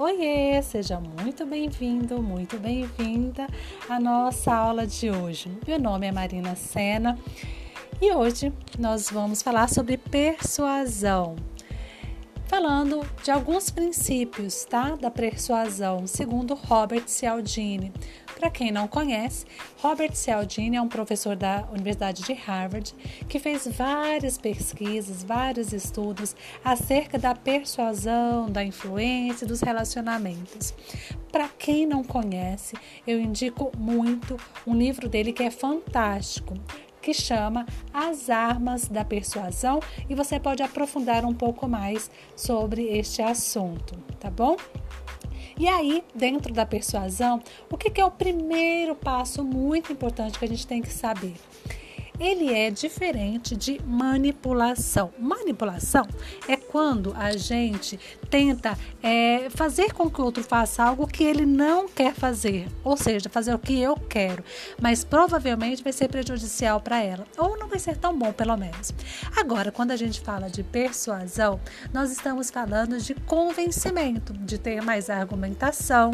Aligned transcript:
Oiê, 0.00 0.62
seja 0.62 1.00
muito 1.00 1.44
bem-vindo, 1.44 2.22
muito 2.22 2.56
bem-vinda 2.56 3.48
à 3.88 3.98
nossa 3.98 4.54
aula 4.54 4.86
de 4.86 5.10
hoje. 5.10 5.50
Meu 5.66 5.76
nome 5.76 6.06
é 6.06 6.12
Marina 6.12 6.54
Sena 6.54 7.18
e 8.00 8.12
hoje 8.12 8.52
nós 8.78 9.10
vamos 9.10 9.42
falar 9.42 9.68
sobre 9.68 9.96
persuasão. 9.96 11.34
Falando 12.46 13.00
de 13.24 13.32
alguns 13.32 13.70
princípios, 13.70 14.64
tá? 14.64 14.94
Da 14.94 15.10
persuasão, 15.10 16.06
segundo 16.06 16.54
Robert 16.54 17.08
Cialdini. 17.08 17.92
Para 18.38 18.50
quem 18.50 18.70
não 18.70 18.86
conhece, 18.86 19.44
Robert 19.82 20.14
Cialdini 20.14 20.76
é 20.76 20.80
um 20.80 20.86
professor 20.86 21.34
da 21.34 21.66
Universidade 21.72 22.22
de 22.22 22.32
Harvard 22.34 22.94
que 23.28 23.40
fez 23.40 23.66
várias 23.66 24.38
pesquisas, 24.38 25.24
vários 25.24 25.72
estudos 25.72 26.36
acerca 26.64 27.18
da 27.18 27.34
persuasão, 27.34 28.48
da 28.48 28.62
influência 28.62 29.44
e 29.44 29.48
dos 29.48 29.60
relacionamentos. 29.60 30.72
Para 31.32 31.48
quem 31.48 31.84
não 31.84 32.04
conhece, 32.04 32.76
eu 33.04 33.20
indico 33.20 33.72
muito 33.76 34.36
um 34.64 34.76
livro 34.76 35.08
dele 35.08 35.32
que 35.32 35.42
é 35.42 35.50
fantástico 35.50 36.54
que 37.02 37.12
chama 37.12 37.66
As 37.92 38.30
Armas 38.30 38.86
da 38.86 39.04
Persuasão 39.04 39.80
e 40.08 40.14
você 40.14 40.38
pode 40.38 40.62
aprofundar 40.62 41.24
um 41.24 41.34
pouco 41.34 41.66
mais 41.66 42.08
sobre 42.36 42.84
este 42.84 43.20
assunto, 43.20 43.96
tá 44.20 44.30
bom? 44.30 44.56
E 45.58 45.66
aí, 45.66 46.04
dentro 46.14 46.52
da 46.52 46.64
persuasão, 46.64 47.42
o 47.68 47.76
que 47.76 48.00
é 48.00 48.04
o 48.04 48.10
primeiro 48.10 48.94
passo 48.94 49.42
muito 49.42 49.92
importante 49.92 50.38
que 50.38 50.44
a 50.44 50.48
gente 50.48 50.64
tem 50.64 50.80
que 50.80 50.88
saber? 50.88 51.34
Ele 52.18 52.52
é 52.52 52.70
diferente 52.70 53.56
de 53.56 53.80
manipulação. 53.84 55.12
Manipulação 55.18 56.06
é 56.46 56.56
quando 56.56 57.14
a 57.16 57.36
gente 57.36 57.98
tenta 58.28 58.76
é, 59.02 59.48
fazer 59.50 59.92
com 59.92 60.10
que 60.10 60.20
o 60.20 60.24
outro 60.24 60.42
faça 60.42 60.82
algo 60.82 61.06
que 61.06 61.24
ele 61.24 61.46
não 61.46 61.88
quer 61.88 62.14
fazer, 62.14 62.68
ou 62.84 62.96
seja, 62.96 63.28
fazer 63.28 63.54
o 63.54 63.58
que 63.58 63.80
eu 63.80 63.96
quero, 63.96 64.44
mas 64.80 65.04
provavelmente 65.04 65.82
vai 65.82 65.92
ser 65.92 66.08
prejudicial 66.08 66.80
para 66.80 67.02
ela, 67.02 67.26
ou 67.36 67.58
não 67.58 67.68
vai 67.68 67.78
ser 67.78 67.96
tão 67.96 68.16
bom, 68.16 68.32
pelo 68.32 68.56
menos. 68.56 68.92
Agora, 69.36 69.70
quando 69.70 69.92
a 69.92 69.96
gente 69.96 70.20
fala 70.20 70.48
de 70.48 70.62
persuasão, 70.62 71.60
nós 71.92 72.10
estamos 72.10 72.50
falando 72.50 72.98
de 72.98 73.14
convencimento, 73.14 74.32
de 74.32 74.58
ter 74.58 74.82
mais 74.82 75.08
argumentação 75.08 76.10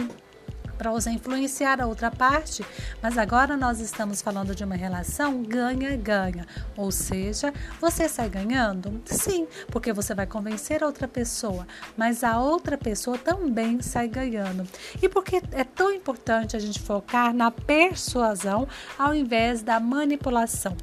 para 0.85 0.93
você 0.93 1.09
influenciar 1.09 1.81
a 1.81 1.87
outra 1.87 2.11
parte, 2.11 2.63
mas 3.01 3.17
agora 3.17 3.57
nós 3.57 3.81
estamos 3.81 4.21
falando 4.21 4.55
de 4.55 4.63
uma 4.63 4.75
relação 4.75 5.43
ganha-ganha, 5.43 6.47
ou 6.77 6.93
seja, 6.93 7.55
você 7.81 8.07
sai 8.07 8.29
ganhando? 8.29 9.01
Sim, 9.07 9.49
porque 9.69 9.95
você 9.95 10.15
vai 10.15 10.27
convencer 10.27 10.83
a 10.83 10.87
outra 10.87 11.09
pessoa, 11.09 11.67
mas 11.97 12.23
a 12.23 12.39
outra 12.39 12.77
pessoa 12.77 13.17
também 13.17 13.81
sai 13.81 14.09
ganhando. 14.09 14.69
E 15.03 15.09
por 15.09 15.25
que 15.25 15.41
é 15.53 15.65
tão 15.65 15.91
importante 15.91 16.55
a 16.55 16.61
gente 16.61 16.79
focar 16.79 17.33
na 17.33 17.51
persuasão 17.51 18.69
ao 18.99 19.15
invés 19.15 19.63
da 19.63 19.81
manipulação? 19.81 20.77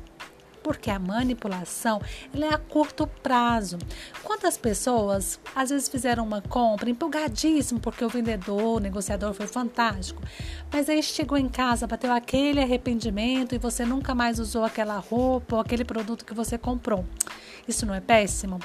Porque 0.63 0.89
a 0.89 0.99
manipulação 0.99 2.01
é 2.33 2.47
a 2.47 2.57
curto 2.57 3.07
prazo. 3.07 3.77
Quantas 4.23 4.57
pessoas 4.57 5.39
às 5.55 5.69
vezes 5.69 5.89
fizeram 5.89 6.23
uma 6.23 6.41
compra 6.41 6.89
empolgadíssimo 6.89 7.79
porque 7.79 8.03
o 8.03 8.09
vendedor, 8.09 8.77
o 8.77 8.79
negociador 8.79 9.33
foi 9.33 9.47
fantástico, 9.47 10.21
mas 10.71 10.89
aí 10.89 11.01
chegou 11.03 11.37
em 11.37 11.49
casa, 11.49 11.87
bateu 11.87 12.11
aquele 12.11 12.61
arrependimento 12.61 13.55
e 13.55 13.57
você 13.57 13.85
nunca 13.85 14.15
mais 14.15 14.39
usou 14.39 14.63
aquela 14.63 14.97
roupa 14.97 15.55
ou 15.55 15.61
aquele 15.61 15.83
produto 15.83 16.25
que 16.25 16.33
você 16.33 16.57
comprou. 16.57 17.05
Isso 17.67 17.85
não 17.85 17.93
é 17.93 18.01
péssimo? 18.01 18.59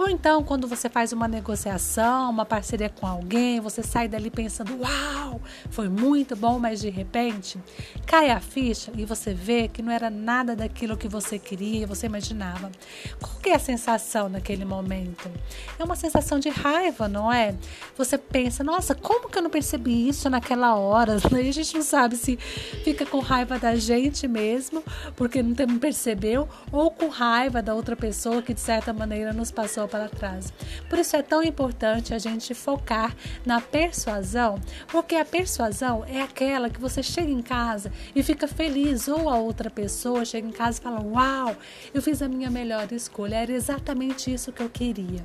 Ou 0.00 0.08
então, 0.08 0.42
quando 0.42 0.66
você 0.66 0.88
faz 0.88 1.12
uma 1.12 1.28
negociação, 1.28 2.30
uma 2.30 2.46
parceria 2.46 2.88
com 2.88 3.06
alguém, 3.06 3.60
você 3.60 3.82
sai 3.82 4.08
dali 4.08 4.30
pensando: 4.30 4.80
Uau, 4.80 5.38
foi 5.68 5.90
muito 5.90 6.34
bom, 6.34 6.58
mas 6.58 6.80
de 6.80 6.88
repente 6.88 7.58
cai 8.06 8.30
a 8.30 8.40
ficha 8.40 8.90
e 8.96 9.04
você 9.04 9.34
vê 9.34 9.68
que 9.68 9.82
não 9.82 9.92
era 9.92 10.08
nada 10.08 10.56
daquilo 10.56 10.96
que 10.96 11.06
você 11.06 11.38
queria, 11.38 11.86
você 11.86 12.06
imaginava. 12.06 12.72
Qual 13.20 13.36
que 13.42 13.50
é 13.50 13.54
a 13.54 13.58
sensação 13.58 14.30
naquele 14.30 14.64
momento? 14.64 15.30
É 15.78 15.84
uma 15.84 15.94
sensação 15.94 16.38
de 16.38 16.48
raiva, 16.48 17.06
não 17.06 17.30
é? 17.30 17.54
Você 17.98 18.16
pensa: 18.16 18.64
Nossa, 18.64 18.94
como 18.94 19.28
que 19.28 19.36
eu 19.36 19.42
não 19.42 19.50
percebi 19.50 20.08
isso 20.08 20.30
naquela 20.30 20.76
hora? 20.76 21.18
Aí 21.30 21.50
a 21.50 21.52
gente 21.52 21.74
não 21.74 21.82
sabe 21.82 22.16
se 22.16 22.38
fica 22.38 23.04
com 23.04 23.18
raiva 23.18 23.58
da 23.58 23.74
gente 23.76 24.26
mesmo, 24.26 24.82
porque 25.14 25.42
não 25.42 25.78
percebeu, 25.78 26.48
ou 26.72 26.90
com 26.90 27.08
raiva 27.08 27.60
da 27.60 27.74
outra 27.74 27.94
pessoa 27.94 28.40
que 28.40 28.54
de 28.54 28.60
certa 28.60 28.94
maneira 28.94 29.34
nos 29.34 29.50
passou 29.50 29.89
para 29.90 30.08
trás. 30.08 30.52
Por 30.88 30.98
isso 30.98 31.16
é 31.16 31.22
tão 31.22 31.42
importante 31.42 32.14
a 32.14 32.18
gente 32.18 32.54
focar 32.54 33.14
na 33.44 33.60
persuasão, 33.60 34.58
porque 34.88 35.16
a 35.16 35.24
persuasão 35.24 36.04
é 36.06 36.22
aquela 36.22 36.70
que 36.70 36.80
você 36.80 37.02
chega 37.02 37.30
em 37.30 37.42
casa 37.42 37.92
e 38.14 38.22
fica 38.22 38.46
feliz, 38.46 39.08
ou 39.08 39.28
a 39.28 39.36
outra 39.36 39.68
pessoa 39.68 40.24
chega 40.24 40.46
em 40.46 40.52
casa 40.52 40.78
e 40.78 40.82
fala: 40.82 41.02
Uau, 41.02 41.56
eu 41.92 42.00
fiz 42.00 42.22
a 42.22 42.28
minha 42.28 42.50
melhor 42.50 42.90
escolha, 42.92 43.36
era 43.36 43.52
exatamente 43.52 44.32
isso 44.32 44.52
que 44.52 44.62
eu 44.62 44.70
queria 44.70 45.24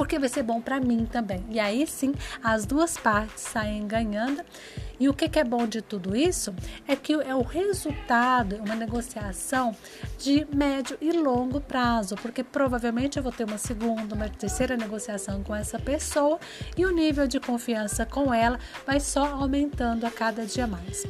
porque 0.00 0.18
vai 0.18 0.30
ser 0.30 0.42
bom 0.42 0.62
para 0.62 0.80
mim 0.80 1.04
também. 1.04 1.44
E 1.50 1.60
aí 1.60 1.86
sim, 1.86 2.14
as 2.42 2.64
duas 2.64 2.96
partes 2.96 3.42
saem 3.42 3.86
ganhando 3.86 4.42
e 4.98 5.08
o 5.08 5.14
que, 5.14 5.38
é 5.38 5.44
bom 5.44 5.66
de 5.66 5.80
tudo 5.80 6.14
isso 6.14 6.54
é 6.86 6.94
que 6.94 7.14
é 7.14 7.34
o 7.34 7.42
resultado, 7.42 8.56
uma 8.56 8.74
negociação 8.74 9.74
de 10.18 10.46
médio 10.54 10.96
e 11.00 11.10
longo 11.10 11.58
prazo, 11.58 12.16
porque 12.16 12.44
provavelmente 12.44 13.16
eu 13.16 13.22
vou 13.22 13.32
ter 13.32 13.44
uma 13.44 13.56
segunda, 13.56 14.14
uma 14.14 14.28
terceira 14.28 14.76
negociação 14.76 15.42
com 15.42 15.54
essa 15.54 15.78
pessoa 15.78 16.38
e 16.76 16.84
o 16.84 16.90
nível 16.90 17.26
de 17.26 17.40
confiança 17.40 18.04
com 18.04 18.32
ela 18.32 18.58
vai 18.86 19.00
só 19.00 19.24
aumentando 19.24 20.06
a 20.06 20.10
cada 20.10 20.44
dia 20.44 20.66
mais. 20.66 21.06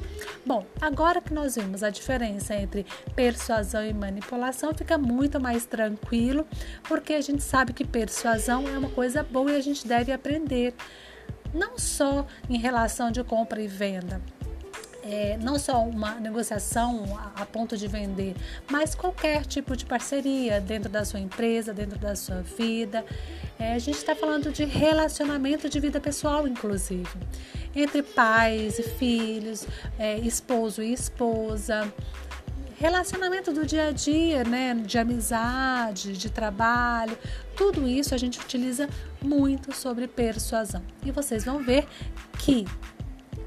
Bom, 0.47 0.65
agora 0.81 1.21
que 1.21 1.35
nós 1.35 1.57
vimos 1.57 1.83
a 1.83 1.91
diferença 1.91 2.55
entre 2.55 2.87
persuasão 3.17 3.85
e 3.85 3.93
manipulação, 3.93 4.73
fica 4.73 4.97
muito 4.97 5.41
mais 5.41 5.65
tranquilo, 5.65 6.47
porque 6.85 7.15
a 7.15 7.21
gente 7.21 7.43
sabe 7.43 7.73
que 7.73 7.85
persuasão 7.85 8.69
é 8.69 8.79
uma 8.81 8.91
coisa 8.91 9.23
boa 9.23 9.53
e 9.53 9.57
a 9.57 9.61
gente 9.61 9.87
deve 9.87 10.11
aprender 10.11 10.75
não 11.53 11.79
só 11.79 12.27
em 12.49 12.59
relação 12.59 13.11
de 13.11 13.23
compra 13.23 13.61
e 13.61 13.67
venda, 13.69 14.21
é, 15.03 15.39
não 15.39 15.59
só 15.59 15.83
uma 15.83 16.15
negociação 16.15 17.19
a, 17.19 17.43
a, 17.43 17.47
ponto 17.47 17.77
de 17.77 17.87
vender, 17.89 18.35
mas 18.71 18.95
qualquer 18.95 19.45
tipo 19.45 19.77
de 19.77 19.85
parceria 19.85 20.61
dentro 20.61 20.91
da 20.91 21.05
sua 21.05 21.19
empresa, 21.21 21.73
dentro 21.73 21.99
da 21.99 22.15
sua 22.15 22.43
vida. 22.43 23.05
É, 23.59 23.75
a 23.75 23.79
gente 23.79 23.97
está 23.97 24.15
falando 24.15 24.53
de 24.53 24.65
relacionamento 24.65 25.69
de 25.69 25.81
vida 25.81 26.01
pessoal, 26.01 26.47
inclusive, 26.47 27.09
entre 27.75 28.03
pais 28.03 28.79
e 28.79 28.83
filhos, 28.83 29.67
é, 29.99 30.19
esposo 30.19 30.83
e 30.83 30.93
esposa. 30.93 31.93
Relacionamento 32.81 33.53
do 33.53 33.67
dia 33.67 33.89
a 33.89 33.93
dia, 33.93 34.43
né? 34.43 34.73
De 34.75 34.97
amizade, 34.97 36.17
de 36.17 36.31
trabalho, 36.31 37.17
tudo 37.55 37.87
isso 37.87 38.15
a 38.15 38.17
gente 38.17 38.41
utiliza 38.41 38.89
muito 39.21 39.77
sobre 39.77 40.09
persuasão. 40.09 40.83
E 41.05 41.11
vocês 41.11 41.45
vão 41.45 41.59
ver 41.59 41.87
que 42.39 42.65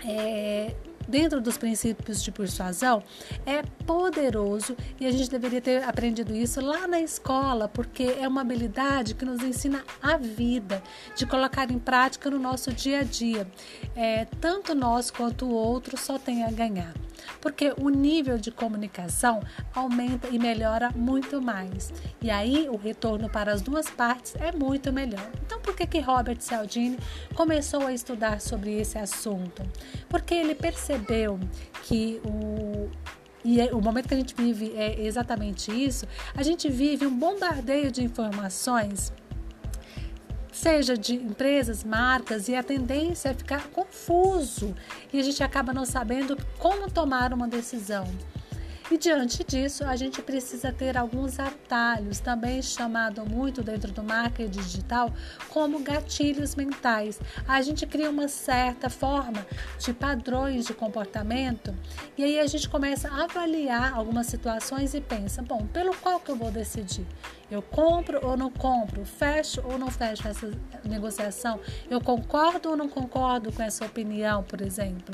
é, 0.05 0.75
dentro 1.07 1.41
dos 1.41 1.57
princípios 1.57 2.21
de 2.21 2.31
persuasão 2.31 3.01
é 3.43 3.63
poderoso 3.87 4.77
e 4.99 5.07
a 5.07 5.11
gente 5.11 5.31
deveria 5.31 5.61
ter 5.61 5.83
aprendido 5.83 6.35
isso 6.35 6.61
lá 6.61 6.87
na 6.87 7.01
escola, 7.01 7.67
porque 7.67 8.03
é 8.03 8.27
uma 8.27 8.41
habilidade 8.41 9.15
que 9.15 9.25
nos 9.25 9.41
ensina 9.41 9.83
a 9.99 10.15
vida, 10.15 10.83
de 11.15 11.25
colocar 11.25 11.71
em 11.71 11.79
prática 11.79 12.29
no 12.29 12.37
nosso 12.37 12.71
dia 12.71 12.99
a 12.99 13.03
dia. 13.03 13.47
É, 13.95 14.25
tanto 14.39 14.75
nós 14.75 15.09
quanto 15.09 15.47
o 15.47 15.53
outro 15.55 15.97
só 15.97 16.19
tem 16.19 16.43
a 16.43 16.51
ganhar 16.51 16.93
porque 17.41 17.73
o 17.79 17.89
nível 17.89 18.37
de 18.37 18.51
comunicação 18.51 19.41
aumenta 19.73 20.27
e 20.29 20.39
melhora 20.39 20.91
muito 20.95 21.41
mais. 21.41 21.93
E 22.21 22.29
aí 22.29 22.67
o 22.69 22.77
retorno 22.77 23.29
para 23.29 23.51
as 23.51 23.61
duas 23.61 23.89
partes 23.89 24.35
é 24.35 24.51
muito 24.51 24.91
melhor. 24.91 25.29
Então, 25.45 25.59
por 25.59 25.75
que 25.75 25.85
que 25.85 25.99
Robert 25.99 26.39
Cialdini 26.39 26.97
começou 27.35 27.85
a 27.85 27.93
estudar 27.93 28.39
sobre 28.41 28.79
esse 28.79 28.97
assunto? 28.97 29.63
Porque 30.09 30.33
ele 30.33 30.55
percebeu 30.55 31.39
que 31.83 32.21
o 32.25 32.89
e 33.45 33.59
é, 33.59 33.73
o 33.73 33.81
momento 33.81 34.07
que 34.07 34.13
a 34.13 34.17
gente 34.17 34.33
vive 34.35 34.73
é 34.75 35.01
exatamente 35.01 35.71
isso. 35.71 36.07
A 36.33 36.41
gente 36.41 36.69
vive 36.69 37.05
um 37.05 37.17
bombardeio 37.17 37.91
de 37.91 38.01
informações 38.03 39.11
seja 40.63 40.97
de 40.97 41.15
empresas, 41.15 41.83
marcas, 41.83 42.47
e 42.47 42.55
a 42.55 42.63
tendência 42.63 43.27
é 43.27 43.33
ficar 43.33 43.67
confuso 43.67 44.73
e 45.11 45.19
a 45.19 45.21
gente 45.21 45.43
acaba 45.43 45.73
não 45.73 45.85
sabendo 45.85 46.37
como 46.57 46.89
tomar 46.89 47.33
uma 47.33 47.49
decisão. 47.49 48.07
E 48.89 48.97
diante 48.97 49.43
disso, 49.43 49.83
a 49.83 49.95
gente 49.97 50.21
precisa 50.21 50.71
ter 50.71 50.97
alguns 50.97 51.37
atalhos, 51.37 52.19
também 52.19 52.61
chamado 52.61 53.25
muito 53.25 53.61
dentro 53.61 53.91
do 53.91 54.03
marketing 54.03 54.51
digital 54.51 55.11
como 55.49 55.79
gatilhos 55.79 56.55
mentais. 56.55 57.19
A 57.45 57.61
gente 57.61 57.85
cria 57.85 58.09
uma 58.09 58.29
certa 58.29 58.89
forma 58.89 59.45
de 59.79 59.93
padrões 59.93 60.65
de 60.65 60.73
comportamento 60.73 61.75
e 62.17 62.23
aí 62.23 62.39
a 62.39 62.47
gente 62.47 62.69
começa 62.69 63.09
a 63.09 63.23
avaliar 63.25 63.93
algumas 63.93 64.27
situações 64.27 64.93
e 64.93 65.01
pensa, 65.01 65.41
bom, 65.41 65.65
pelo 65.67 65.93
qual 65.97 66.21
que 66.21 66.31
eu 66.31 66.35
vou 66.37 66.51
decidir? 66.51 67.05
Eu 67.53 67.61
compro 67.61 68.19
ou 68.25 68.35
não 68.35 68.49
compro? 68.49 69.05
Fecho 69.05 69.61
ou 69.63 69.77
não 69.77 69.91
fecho 69.91 70.27
essa 70.27 70.49
negociação? 70.83 71.59
Eu 71.87 72.01
concordo 72.01 72.71
ou 72.71 72.75
não 72.75 72.89
concordo 72.89 73.51
com 73.51 73.61
essa 73.61 73.85
opinião, 73.85 74.41
por 74.41 74.59
exemplo? 74.59 75.13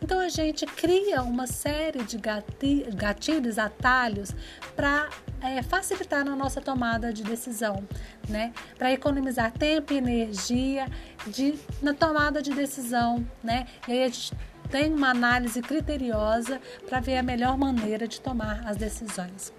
Então 0.00 0.18
a 0.18 0.30
gente 0.30 0.64
cria 0.64 1.22
uma 1.22 1.46
série 1.46 2.02
de 2.02 2.16
gatilhos, 2.16 3.58
atalhos 3.58 4.34
para 4.74 5.10
é, 5.42 5.62
facilitar 5.62 6.24
na 6.24 6.34
nossa 6.34 6.62
tomada 6.62 7.12
de 7.12 7.22
decisão, 7.22 7.86
né? 8.26 8.54
Para 8.78 8.90
economizar 8.90 9.52
tempo 9.52 9.92
e 9.92 9.98
energia 9.98 10.88
de, 11.26 11.58
na 11.82 11.92
tomada 11.92 12.40
de 12.40 12.54
decisão, 12.54 13.22
né? 13.44 13.66
E 13.86 13.92
aí 13.92 14.02
a 14.04 14.08
gente 14.08 14.32
tem 14.70 14.94
uma 14.94 15.10
análise 15.10 15.60
criteriosa 15.60 16.58
para 16.88 17.00
ver 17.00 17.18
a 17.18 17.22
melhor 17.22 17.58
maneira 17.58 18.08
de 18.08 18.18
tomar 18.18 18.66
as 18.66 18.78
decisões. 18.78 19.52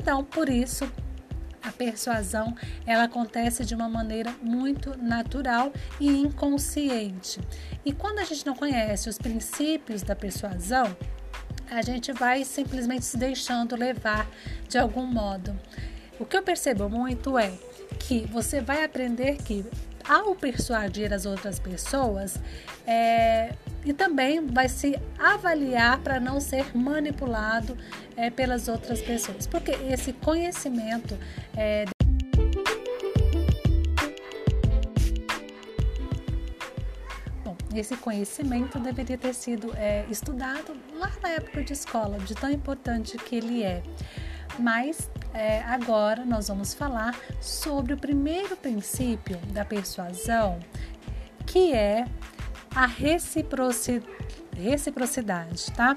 Então, 0.00 0.24
por 0.24 0.48
isso, 0.48 0.90
a 1.68 1.72
persuasão 1.72 2.54
ela 2.86 3.04
acontece 3.04 3.64
de 3.64 3.74
uma 3.74 3.88
maneira 3.88 4.34
muito 4.42 4.96
natural 4.96 5.72
e 6.00 6.08
inconsciente. 6.08 7.40
E 7.84 7.92
quando 7.92 8.18
a 8.18 8.24
gente 8.24 8.46
não 8.46 8.54
conhece 8.54 9.08
os 9.08 9.18
princípios 9.18 10.02
da 10.02 10.16
persuasão, 10.16 10.96
a 11.70 11.82
gente 11.82 12.12
vai 12.12 12.44
simplesmente 12.44 13.04
se 13.04 13.16
deixando 13.16 13.76
levar 13.76 14.28
de 14.68 14.78
algum 14.78 15.06
modo. 15.06 15.58
O 16.18 16.24
que 16.24 16.36
eu 16.36 16.42
percebo 16.42 16.88
muito 16.88 17.38
é 17.38 17.52
que 17.98 18.26
você 18.26 18.60
vai 18.60 18.84
aprender 18.84 19.36
que 19.36 19.64
ao 20.08 20.34
persuadir 20.34 21.12
as 21.12 21.26
outras 21.26 21.58
pessoas, 21.58 22.40
é, 22.86 23.52
e 23.84 23.92
também 23.92 24.44
vai 24.46 24.68
se 24.68 24.98
avaliar 25.18 25.98
para 26.00 26.20
não 26.20 26.40
ser 26.40 26.76
manipulado 26.76 27.76
é, 28.16 28.30
pelas 28.30 28.68
outras 28.68 29.00
pessoas, 29.00 29.46
porque 29.46 29.70
esse 29.70 30.12
conhecimento 30.12 31.16
é, 31.56 31.84
Bom, 37.44 37.56
esse 37.74 37.96
conhecimento 37.96 38.78
deveria 38.78 39.16
ter 39.16 39.34
sido 39.34 39.72
é, 39.76 40.04
estudado 40.10 40.76
lá 40.94 41.10
na 41.22 41.30
época 41.30 41.62
de 41.62 41.72
escola, 41.72 42.18
de 42.18 42.34
tão 42.34 42.50
importante 42.50 43.16
que 43.16 43.36
ele 43.36 43.62
é. 43.62 43.82
Mas 44.58 45.08
é, 45.32 45.60
agora 45.62 46.24
nós 46.24 46.48
vamos 46.48 46.74
falar 46.74 47.14
sobre 47.40 47.94
o 47.94 47.96
primeiro 47.96 48.56
princípio 48.56 49.36
da 49.52 49.64
persuasão, 49.64 50.58
que 51.46 51.72
é 51.72 52.04
a 52.74 52.86
reciprocidade, 52.86 55.72
tá? 55.72 55.96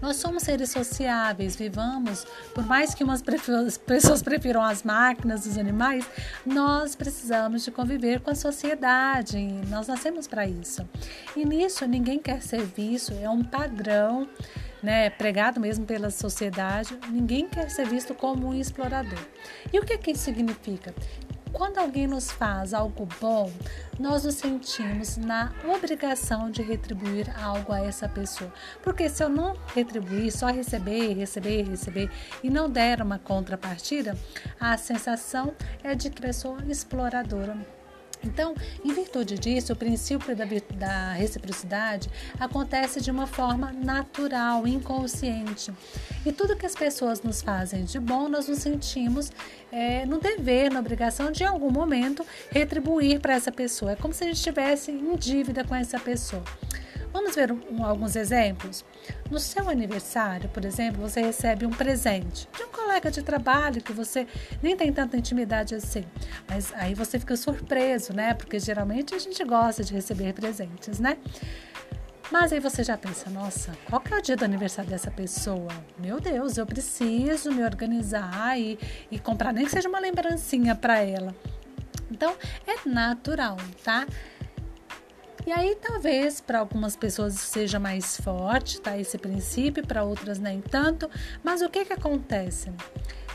Nós 0.00 0.16
somos 0.16 0.42
seres 0.42 0.70
sociáveis, 0.70 1.56
vivamos, 1.56 2.24
por 2.54 2.64
mais 2.64 2.94
que 2.94 3.02
umas 3.02 3.22
pessoas 3.22 4.22
prefiram 4.22 4.62
as 4.62 4.82
máquinas, 4.82 5.46
os 5.46 5.56
animais, 5.56 6.06
nós 6.44 6.94
precisamos 6.94 7.64
de 7.64 7.70
conviver 7.70 8.20
com 8.20 8.30
a 8.30 8.34
sociedade, 8.34 9.38
nós 9.68 9.88
nascemos 9.88 10.26
para 10.26 10.46
isso. 10.46 10.86
E 11.34 11.44
nisso 11.44 11.86
ninguém 11.86 12.18
quer 12.18 12.42
ser 12.42 12.62
visto, 12.62 13.12
é 13.14 13.28
um 13.28 13.42
padrão 13.42 14.28
né, 14.82 15.10
pregado 15.10 15.58
mesmo 15.58 15.84
pela 15.84 16.10
sociedade, 16.10 16.96
ninguém 17.08 17.48
quer 17.48 17.70
ser 17.70 17.86
visto 17.86 18.14
como 18.14 18.48
um 18.48 18.54
explorador. 18.54 19.18
E 19.72 19.78
o 19.78 19.84
que, 19.84 19.96
que 19.98 20.12
isso 20.12 20.24
significa? 20.24 20.94
Quando 21.52 21.78
alguém 21.78 22.06
nos 22.06 22.30
faz 22.30 22.74
algo 22.74 23.08
bom, 23.20 23.52
nós 23.98 24.24
nos 24.24 24.34
sentimos 24.36 25.16
na 25.16 25.52
obrigação 25.64 26.50
de 26.50 26.62
retribuir 26.62 27.30
algo 27.42 27.72
a 27.72 27.80
essa 27.80 28.08
pessoa. 28.08 28.52
Porque 28.82 29.08
se 29.08 29.22
eu 29.22 29.28
não 29.28 29.56
retribuir, 29.74 30.30
só 30.30 30.46
receber, 30.46 31.14
receber, 31.14 31.62
receber 31.62 32.10
e 32.42 32.50
não 32.50 32.70
der 32.70 33.00
uma 33.02 33.18
contrapartida, 33.18 34.16
a 34.60 34.76
sensação 34.76 35.54
é 35.82 35.94
de 35.94 36.10
pessoa 36.10 36.62
exploradora 36.68 37.56
então, 38.24 38.54
em 38.84 38.92
virtude 38.92 39.38
disso, 39.38 39.72
o 39.72 39.76
princípio 39.76 40.34
da, 40.34 40.44
da, 40.74 41.12
reciprocidade 41.12 42.10
acontece 42.38 43.00
de 43.00 43.10
uma 43.10 43.26
forma 43.26 43.72
natural, 43.72 44.66
inconsciente. 44.66 45.72
E 46.26 46.32
tudo 46.32 46.56
que 46.56 46.66
as 46.66 46.74
pessoas 46.74 47.22
nos 47.22 47.40
fazem 47.42 47.84
de 47.84 47.98
bom, 47.98 48.28
nós 48.28 48.48
nos 48.48 48.58
sentimos 48.58 49.30
é, 49.70 50.04
no 50.06 50.18
dever, 50.18 50.70
na 50.70 50.80
obrigação 50.80 51.30
de, 51.30 51.42
em 51.42 51.46
algum 51.46 51.70
momento, 51.70 52.24
retribuir 52.50 53.20
para 53.20 53.34
essa 53.34 53.52
pessoa. 53.52 53.92
É 53.92 53.96
como 53.96 54.12
se 54.12 54.24
a 54.24 54.26
gente 54.26 54.36
estivesse 54.36 54.90
em 54.90 55.16
dívida 55.16 55.64
com 55.64 55.74
essa 55.74 55.98
pessoa. 55.98 56.42
Vamos 57.12 57.34
ver 57.34 57.52
um, 57.52 57.84
alguns 57.84 58.16
exemplos? 58.16 58.84
No 59.30 59.38
seu 59.38 59.68
aniversário, 59.68 60.48
por 60.50 60.64
exemplo, 60.64 61.00
você 61.00 61.20
recebe 61.20 61.64
um 61.64 61.70
presente 61.70 62.48
de 62.56 62.62
um 62.64 62.68
colega 62.68 63.10
de 63.10 63.22
trabalho 63.22 63.82
que 63.82 63.92
você 63.92 64.26
nem 64.62 64.76
tem 64.76 64.92
tanta 64.92 65.16
intimidade 65.16 65.74
assim. 65.74 66.04
Mas 66.48 66.72
aí 66.74 66.94
você 66.94 67.18
fica 67.18 67.36
surpreso, 67.36 68.12
né? 68.12 68.34
Porque 68.34 68.58
geralmente 68.58 69.14
a 69.14 69.18
gente 69.18 69.42
gosta 69.44 69.82
de 69.82 69.92
receber 69.92 70.32
presentes, 70.32 70.98
né? 70.98 71.16
Mas 72.30 72.52
aí 72.52 72.60
você 72.60 72.84
já 72.84 72.96
pensa, 72.96 73.30
nossa, 73.30 73.72
qual 73.88 74.02
que 74.02 74.12
é 74.12 74.18
o 74.18 74.22
dia 74.22 74.36
do 74.36 74.44
aniversário 74.44 74.90
dessa 74.90 75.10
pessoa? 75.10 75.68
Meu 75.98 76.20
Deus, 76.20 76.58
eu 76.58 76.66
preciso 76.66 77.50
me 77.50 77.64
organizar 77.64 78.58
e, 78.60 78.78
e 79.10 79.18
comprar 79.18 79.50
nem 79.50 79.64
que 79.64 79.70
seja 79.70 79.88
uma 79.88 79.98
lembrancinha 79.98 80.74
para 80.74 80.98
ela. 80.98 81.34
Então, 82.10 82.36
é 82.66 82.86
natural, 82.86 83.56
tá? 83.82 84.06
E 85.46 85.52
aí 85.52 85.76
talvez 85.76 86.40
para 86.40 86.58
algumas 86.58 86.96
pessoas 86.96 87.34
seja 87.34 87.78
mais 87.78 88.16
forte, 88.18 88.80
tá? 88.80 88.98
Esse 88.98 89.16
princípio, 89.16 89.86
para 89.86 90.04
outras 90.04 90.38
nem 90.38 90.60
tanto. 90.60 91.08
Mas 91.42 91.62
o 91.62 91.68
que 91.68 91.84
que 91.84 91.92
acontece? 91.92 92.70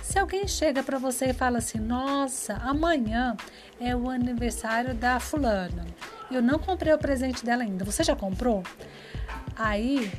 Se 0.01 0.19
alguém 0.19 0.47
chega 0.47 0.83
para 0.83 1.00
você 1.00 1.27
e 1.27 1.33
fala 1.33 1.57
assim: 1.57 1.79
"Nossa, 1.79 2.55
amanhã 2.55 3.35
é 3.79 3.95
o 3.95 4.09
aniversário 4.09 4.94
da 4.94 5.19
fulana. 5.19 5.85
Eu 6.29 6.41
não 6.41 6.59
comprei 6.59 6.94
o 6.94 6.97
presente 6.97 7.44
dela 7.44 7.63
ainda. 7.63 7.85
Você 7.85 8.03
já 8.03 8.15
comprou?" 8.15 8.63
Aí 9.56 10.11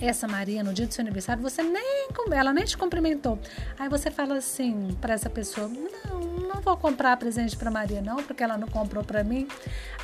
essa 0.00 0.26
Maria, 0.26 0.64
no 0.64 0.72
dia 0.72 0.86
do 0.86 0.92
seu 0.92 1.02
aniversário, 1.02 1.42
você 1.42 1.62
nem 1.62 2.08
ela 2.32 2.52
nem 2.52 2.64
te 2.64 2.76
cumprimentou. 2.76 3.38
Aí 3.78 3.88
você 3.88 4.10
fala 4.10 4.36
assim 4.36 4.96
para 5.00 5.14
essa 5.14 5.30
pessoa: 5.30 5.68
"Não, 5.68 6.33
vou 6.64 6.76
comprar 6.76 7.16
presente 7.16 7.56
para 7.56 7.70
Maria 7.70 8.00
não, 8.00 8.16
porque 8.16 8.42
ela 8.42 8.56
não 8.56 8.66
comprou 8.66 9.04
para 9.04 9.22
mim. 9.22 9.46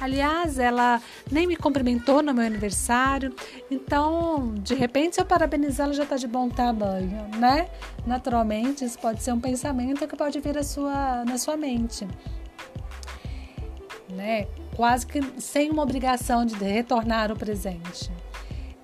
Aliás, 0.00 0.58
ela 0.58 1.00
nem 1.30 1.46
me 1.46 1.56
cumprimentou 1.56 2.22
no 2.22 2.34
meu 2.34 2.44
aniversário. 2.44 3.34
Então, 3.70 4.54
de 4.56 4.74
repente, 4.74 5.14
se 5.16 5.20
eu 5.20 5.24
parabenizar, 5.24 5.86
ela 5.86 5.94
já 5.94 6.02
está 6.02 6.16
de 6.16 6.26
bom 6.26 6.48
tamanho, 6.48 7.28
né? 7.38 7.68
Naturalmente, 8.06 8.84
isso 8.84 8.98
pode 8.98 9.22
ser 9.22 9.32
um 9.32 9.40
pensamento 9.40 10.06
que 10.06 10.16
pode 10.16 10.38
vir 10.40 10.62
sua, 10.62 11.24
na 11.24 11.38
sua 11.38 11.56
mente. 11.56 12.06
Né? 14.08 14.46
Quase 14.76 15.06
que 15.06 15.20
sem 15.40 15.70
uma 15.70 15.82
obrigação 15.82 16.44
de 16.44 16.54
retornar 16.54 17.30
o 17.32 17.36
presente. 17.36 18.10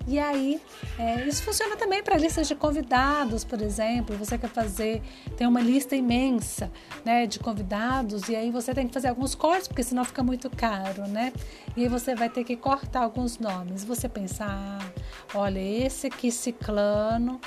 E 0.07 0.17
aí, 0.17 0.61
é, 0.97 1.27
isso 1.27 1.43
funciona 1.43 1.75
também 1.75 2.01
para 2.01 2.17
listas 2.17 2.47
de 2.47 2.55
convidados, 2.55 3.43
por 3.43 3.61
exemplo. 3.61 4.15
Você 4.15 4.37
quer 4.37 4.49
fazer, 4.49 5.01
tem 5.35 5.45
uma 5.45 5.59
lista 5.59 5.97
imensa 5.97 6.71
né, 7.03 7.27
de 7.27 7.39
convidados, 7.39 8.29
e 8.29 8.35
aí 8.35 8.49
você 8.49 8.73
tem 8.73 8.87
que 8.87 8.93
fazer 8.93 9.09
alguns 9.09 9.35
cortes, 9.35 9.67
porque 9.67 9.83
senão 9.83 10.05
fica 10.05 10.23
muito 10.23 10.49
caro, 10.49 11.05
né? 11.09 11.33
E 11.75 11.83
aí 11.83 11.89
você 11.89 12.15
vai 12.15 12.29
ter 12.29 12.45
que 12.45 12.55
cortar 12.55 13.01
alguns 13.01 13.37
nomes. 13.37 13.83
Você 13.83 14.07
pensar, 14.07 14.47
ah, 14.49 15.37
olha, 15.37 15.59
esse 15.59 16.07
aqui, 16.07 16.31
ciclano 16.31 17.41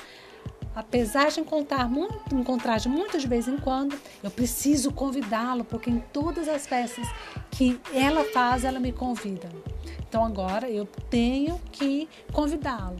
apesar 0.80 1.30
de 1.30 1.40
encontrar 1.40 1.88
muito, 1.88 2.34
encontrar 2.34 2.78
de 2.78 2.88
muito 2.88 3.18
de 3.18 3.28
vez 3.28 3.46
em 3.46 3.58
quando, 3.58 3.99
eu 4.22 4.30
preciso 4.30 4.90
convidá-lo, 4.90 5.62
porque 5.62 5.90
em 5.90 6.00
todas 6.12 6.49
as 6.49 6.66
festas 6.66 7.06
que 7.50 7.78
ela 7.92 8.25
faz, 8.25 8.64
ela 8.64 8.80
me 8.80 8.90
convida. 8.90 9.49
Então 10.08 10.25
agora 10.25 10.70
eu 10.70 10.87
tenho 11.10 11.60
que 11.70 12.08
convidá-lo. 12.32 12.96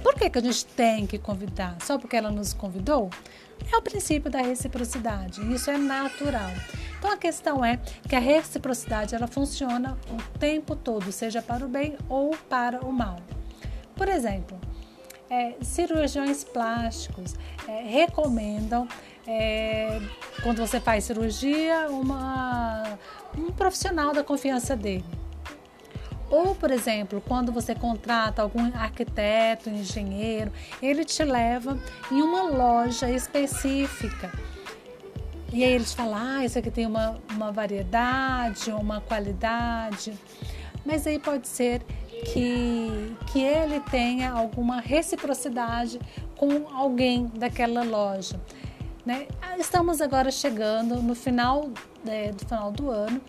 Por 0.00 0.14
que, 0.14 0.30
que 0.30 0.38
a 0.38 0.42
gente 0.42 0.64
tem 0.64 1.06
que 1.06 1.18
convidar? 1.18 1.76
Só 1.82 1.98
porque 1.98 2.16
ela 2.16 2.30
nos 2.30 2.52
convidou? 2.52 3.10
É 3.72 3.76
o 3.76 3.82
princípio 3.82 4.30
da 4.30 4.40
reciprocidade. 4.40 5.40
Isso 5.52 5.68
é 5.68 5.76
natural. 5.76 6.50
Então 6.98 7.10
a 7.10 7.16
questão 7.16 7.64
é 7.64 7.80
que 8.08 8.14
a 8.14 8.20
reciprocidade 8.20 9.12
ela 9.12 9.26
funciona 9.26 9.98
o 10.08 10.38
tempo 10.38 10.76
todo, 10.76 11.10
seja 11.10 11.42
para 11.42 11.64
o 11.64 11.68
bem 11.68 11.96
ou 12.08 12.30
para 12.48 12.84
o 12.86 12.92
mal. 12.92 13.16
Por 13.96 14.08
exemplo, 14.08 14.56
é, 15.30 15.54
cirurgiões 15.60 16.44
plásticos 16.44 17.34
é, 17.68 17.82
recomendam, 17.82 18.86
é, 19.26 20.00
quando 20.42 20.58
você 20.58 20.80
faz 20.80 21.04
cirurgia, 21.04 21.88
uma, 21.90 22.98
um 23.36 23.52
profissional 23.52 24.12
da 24.12 24.22
confiança 24.22 24.76
dele. 24.76 25.04
Ou, 26.28 26.54
por 26.54 26.70
exemplo, 26.70 27.22
quando 27.26 27.52
você 27.52 27.74
contrata 27.74 28.42
algum 28.42 28.74
arquiteto, 28.74 29.70
engenheiro, 29.70 30.52
ele 30.82 31.04
te 31.04 31.22
leva 31.24 31.78
em 32.10 32.20
uma 32.20 32.42
loja 32.42 33.08
específica. 33.08 34.32
E 35.52 35.62
aí 35.62 35.72
eles 35.72 35.92
falam, 35.92 36.16
ah, 36.16 36.44
isso 36.44 36.58
aqui 36.58 36.70
tem 36.70 36.84
uma, 36.84 37.18
uma 37.30 37.52
variedade, 37.52 38.70
uma 38.70 39.00
qualidade. 39.00 40.12
Mas 40.84 41.06
aí 41.06 41.18
pode 41.18 41.46
ser 41.46 41.82
que, 42.24 43.16
que 43.32 43.40
ele 43.42 43.80
tenha 43.80 44.32
alguma 44.32 44.80
reciprocidade 44.80 46.00
com 46.36 46.68
alguém 46.74 47.26
daquela 47.34 47.82
loja. 47.82 48.40
Né? 49.04 49.28
Estamos 49.56 50.00
agora 50.00 50.32
chegando 50.32 51.00
no 51.00 51.14
final, 51.14 51.70
é, 52.06 52.32
do 52.32 52.44
final 52.44 52.72
do 52.72 52.90
ano 52.90 53.20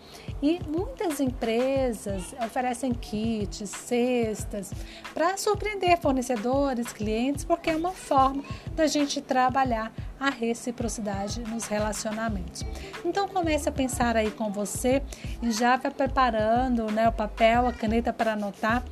e 0.41 0.60
muitas 0.67 1.20
empresas 1.20 2.34
oferecem 2.44 2.94
kits, 2.94 3.70
cestas 3.70 4.72
para 5.13 5.38
surpreender 5.38 6.00
fornecedores, 6.00 6.91
clientes, 6.91 7.44
porque 7.46 7.70
é 7.70 7.75
uma 7.75 7.91
forma 7.91 8.44
da 8.75 8.88
gente 8.88 9.22
trabalhar 9.22 9.94
a 10.19 10.29
reciprocidade 10.29 11.41
nos 11.41 11.65
relacionamentos. 11.65 12.65
Então 13.05 13.27
comece 13.27 13.69
a 13.69 13.71
pensar 13.71 14.15
aí 14.15 14.31
com 14.31 14.51
você 14.51 15.01
e 15.41 15.51
já 15.51 15.77
vai 15.77 15.91
preparando 15.91 16.91
né, 16.91 17.07
o 17.07 17.12
papel, 17.12 17.67
a 17.67 17.74
caneta 17.74 18.12
para 18.12 18.33
anotar 18.33 18.83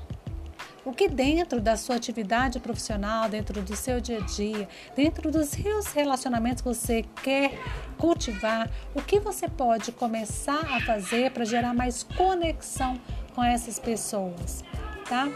o 0.86 0.94
que 0.94 1.10
dentro 1.10 1.60
da 1.60 1.76
sua 1.76 1.96
atividade 1.96 2.60
profissional, 2.60 3.28
dentro 3.28 3.62
do 3.62 3.76
seu 3.76 4.00
dia 4.00 4.20
a 4.20 4.22
dia, 4.22 4.70
dentro 4.96 5.32
dos 5.32 5.50
seus 5.50 5.88
relacionamentos 5.88 6.62
que 6.62 6.68
você 6.68 7.04
quer 7.24 7.60
cultivar, 7.98 8.70
o 8.94 9.02
que 9.02 9.20
você 9.20 9.50
pode 9.50 9.92
começar 9.92 10.60
a 10.72 10.80
fazer 10.82 11.32
para 11.32 11.44
gerar 11.44 11.74
mais 11.74 12.04
conexão 12.04 13.02
com 13.34 13.44
essas 13.44 13.80
pessoas, 13.80 14.64
tá? 15.10 15.28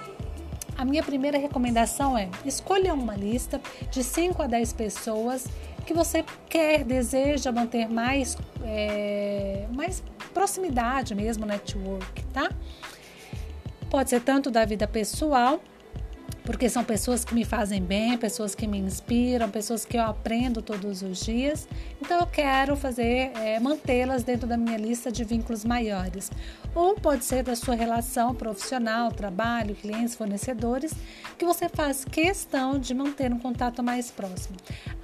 A 0.78 0.86
minha 0.86 1.04
primeira 1.04 1.38
recomendação 1.38 2.18
é 2.18 2.30
escolha 2.46 2.94
uma 2.94 3.14
lista 3.14 3.60
de 3.92 4.02
5 4.02 4.42
a 4.42 4.48
10 4.48 4.72
pessoas 4.72 5.46
que 5.86 5.94
você 5.94 6.24
quer, 6.50 6.84
deseja 6.84 7.52
manter 7.52 7.88
mais, 7.90 8.38
é, 8.64 9.66
mais 9.74 10.04
proximidade 10.34 11.16
mesmo, 11.16 11.46
network, 11.46 12.24
tá? 12.28 12.50
Pode 13.90 14.10
ser 14.10 14.22
tanto 14.22 14.52
da 14.52 14.66
vida 14.66 14.88
pessoal, 14.88 15.62
porque 16.50 16.68
são 16.68 16.84
pessoas 16.84 17.24
que 17.24 17.36
me 17.36 17.46
fazem 17.46 17.80
bem, 17.80 18.18
pessoas 18.18 18.56
que 18.56 18.66
me 18.66 18.80
inspiram, 18.80 19.48
pessoas 19.52 19.86
que 19.86 19.96
eu 19.96 20.02
aprendo 20.02 20.64
todos 20.64 21.04
os 21.04 21.24
dias. 21.24 21.68
Então 22.02 22.22
eu 22.22 22.26
quero 22.26 22.76
fazer, 22.76 23.32
é, 23.36 23.60
mantê-las 23.60 24.24
dentro 24.24 24.48
da 24.48 24.58
minha 24.58 24.76
lista 24.76 25.12
de 25.12 25.24
vínculos 25.24 25.64
maiores 25.64 26.32
ou 26.74 26.96
pode 26.96 27.24
ser 27.24 27.44
da 27.44 27.56
sua 27.56 27.76
relação 27.76 28.34
profissional, 28.34 29.12
trabalho, 29.12 29.76
clientes, 29.76 30.16
fornecedores, 30.16 30.92
que 31.38 31.46
você 31.46 31.70
faz 31.70 32.04
questão 32.04 32.80
de 32.80 32.96
manter 32.96 33.32
um 33.32 33.38
contato 33.38 33.84
mais 33.84 34.10
próximo. 34.10 34.58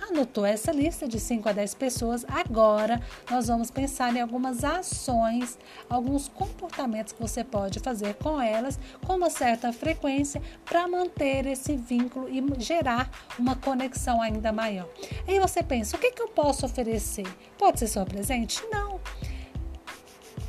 Anotou 0.10 0.46
essa 0.46 0.72
lista 0.72 1.08
de 1.08 1.20
5 1.20 1.48
a 1.48 1.52
10 1.52 1.75
pessoas? 1.75 2.25
Agora 2.28 3.00
nós 3.30 3.48
vamos 3.48 3.70
pensar 3.70 4.16
em 4.16 4.22
algumas 4.22 4.64
ações, 4.64 5.60
alguns 5.88 6.28
comportamentos 6.28 7.14
que 7.14 7.22
você 7.22 7.44
pode 7.44 7.80
fazer 7.80 8.16
com 8.16 8.42
elas 8.42 8.80
com 9.06 9.16
uma 9.16 9.30
certa 9.30 9.72
frequência 9.72 10.42
para 10.64 10.88
manter 10.88 11.35
esse 11.46 11.75
vínculo 11.75 12.30
e 12.30 12.44
gerar 12.62 13.10
uma 13.38 13.56
conexão 13.56 14.22
ainda 14.22 14.51
maior. 14.51 14.88
Aí 15.27 15.39
você 15.39 15.63
pensa, 15.63 15.98
o 15.98 16.00
que, 16.00 16.12
que 16.12 16.22
eu 16.22 16.27
posso 16.27 16.65
oferecer? 16.65 17.27
Pode 17.58 17.80
ser 17.80 17.88
só 17.88 18.06
presente? 18.06 18.63
Não. 18.72 19.00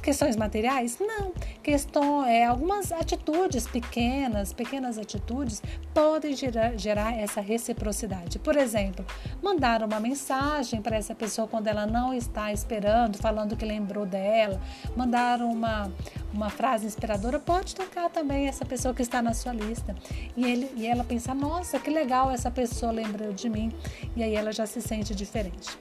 Questões 0.07 0.37
materiais? 0.37 0.99
Não. 1.01 1.33
Questão, 1.65 2.25
é, 2.25 2.45
algumas 2.45 2.93
atitudes 2.93 3.67
pequenas, 3.67 4.53
pequenas 4.53 4.99
atitudes, 4.99 5.61
podem 5.93 6.33
gerar, 6.37 6.79
gerar 6.79 7.19
essa 7.19 7.41
reciprocidade. 7.41 8.39
Por 8.39 8.57
exemplo, 8.57 9.05
mandar 9.43 9.83
uma 9.83 9.99
mensagem 9.99 10.81
para 10.81 10.95
essa 10.95 11.13
pessoa 11.13 11.49
quando 11.49 11.67
ela 11.67 11.87
não 11.87 12.15
está 12.15 12.53
esperando, 12.53 13.19
falando 13.19 13.57
que 13.57 13.65
lembrou 13.65 14.07
dela, 14.07 14.63
mandar 14.95 15.43
uma, 15.43 15.91
uma 16.33 16.51
frase 16.51 16.87
inspiradora, 16.87 17.41
pode 17.41 17.75
tocar 17.75 18.09
também 18.09 18.47
essa 18.47 18.65
pessoa 18.65 18.95
que 18.95 19.03
está 19.03 19.21
na 19.21 19.35
sua 19.35 19.53
lista. 19.53 19.93
E, 20.37 20.45
ele, 20.45 20.71
e 20.77 20.87
ela 20.87 21.03
pensar, 21.03 21.35
nossa, 21.35 21.81
que 21.81 21.91
legal 21.91 22.31
essa 22.31 22.49
pessoa 22.49 22.93
lembrou 22.93 23.33
de 23.33 23.49
mim. 23.49 23.73
E 24.15 24.23
aí 24.23 24.37
ela 24.37 24.53
já 24.53 24.67
se 24.67 24.81
sente 24.81 25.17
diferente. 25.17 25.77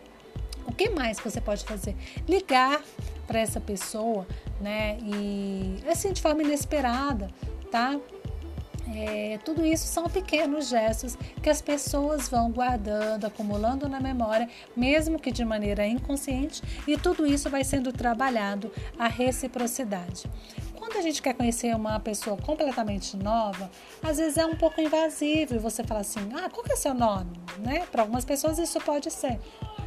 O 0.66 0.74
que 0.74 0.90
mais 0.90 1.20
você 1.20 1.40
pode 1.40 1.64
fazer? 1.64 1.96
Ligar 2.28 2.82
para 3.26 3.40
essa 3.40 3.60
pessoa, 3.60 4.28
né? 4.60 4.98
E 5.02 5.84
assim 5.90 6.14
de 6.14 6.22
forma 6.22 6.44
inesperada, 6.44 7.30
tá? 7.72 8.00
É, 8.94 9.40
tudo 9.44 9.66
isso 9.66 9.88
são 9.88 10.08
pequenos 10.08 10.70
gestos 10.70 11.18
que 11.42 11.50
as 11.50 11.62
pessoas 11.62 12.30
vão 12.30 12.52
guardando, 12.52 13.26
acumulando 13.26 13.90
na 13.90 14.00
memória, 14.00 14.48
mesmo 14.76 15.20
que 15.20 15.32
de 15.32 15.44
maneira 15.44 15.88
inconsciente, 15.88 16.62
e 16.88 16.96
tudo 16.96 17.26
isso 17.26 17.50
vai 17.50 17.64
sendo 17.64 17.92
trabalhado 17.92 18.72
a 18.98 19.08
reciprocidade. 19.08 20.30
Quando 20.76 20.98
a 20.98 21.02
gente 21.02 21.22
quer 21.22 21.34
conhecer 21.34 21.76
uma 21.76 22.00
pessoa 22.00 22.38
completamente 22.38 23.18
nova, 23.18 23.72
às 24.04 24.18
vezes 24.18 24.38
é 24.38 24.46
um 24.46 24.56
pouco 24.56 24.80
invasivo 24.80 25.56
e 25.56 25.58
você 25.58 25.84
fala 25.84 26.02
assim: 26.02 26.30
ah, 26.36 26.48
qual 26.50 26.64
que 26.64 26.74
é 26.74 26.76
seu 26.76 26.94
nome? 26.94 27.32
Né? 27.58 27.86
Para 27.92 28.04
algumas 28.04 28.24
pessoas 28.24 28.60
isso 28.60 28.80
pode 28.80 29.10
ser 29.10 29.40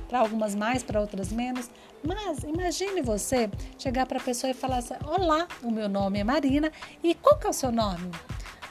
para 0.09 0.21
algumas 0.21 0.55
mais, 0.55 0.83
para 0.83 1.01
outras 1.01 1.31
menos. 1.31 1.71
Mas 2.03 2.45
imagine 2.45 3.03
você 3.03 3.51
chegar 3.79 4.07
para 4.07 4.19
a 4.19 4.23
pessoa 4.23 4.51
e 4.51 4.55
falar 4.55 4.79
assim: 4.79 4.95
Olá, 5.07 5.47
o 5.63 5.71
meu 5.71 5.89
nome 5.89 6.19
é 6.21 6.25
Marina 6.25 6.73
e 7.03 7.15
qual 7.15 7.39
que 7.39 7.47
é 7.47 7.51
o 7.51 7.53
seu 7.53 7.73
nome? 7.73 8.11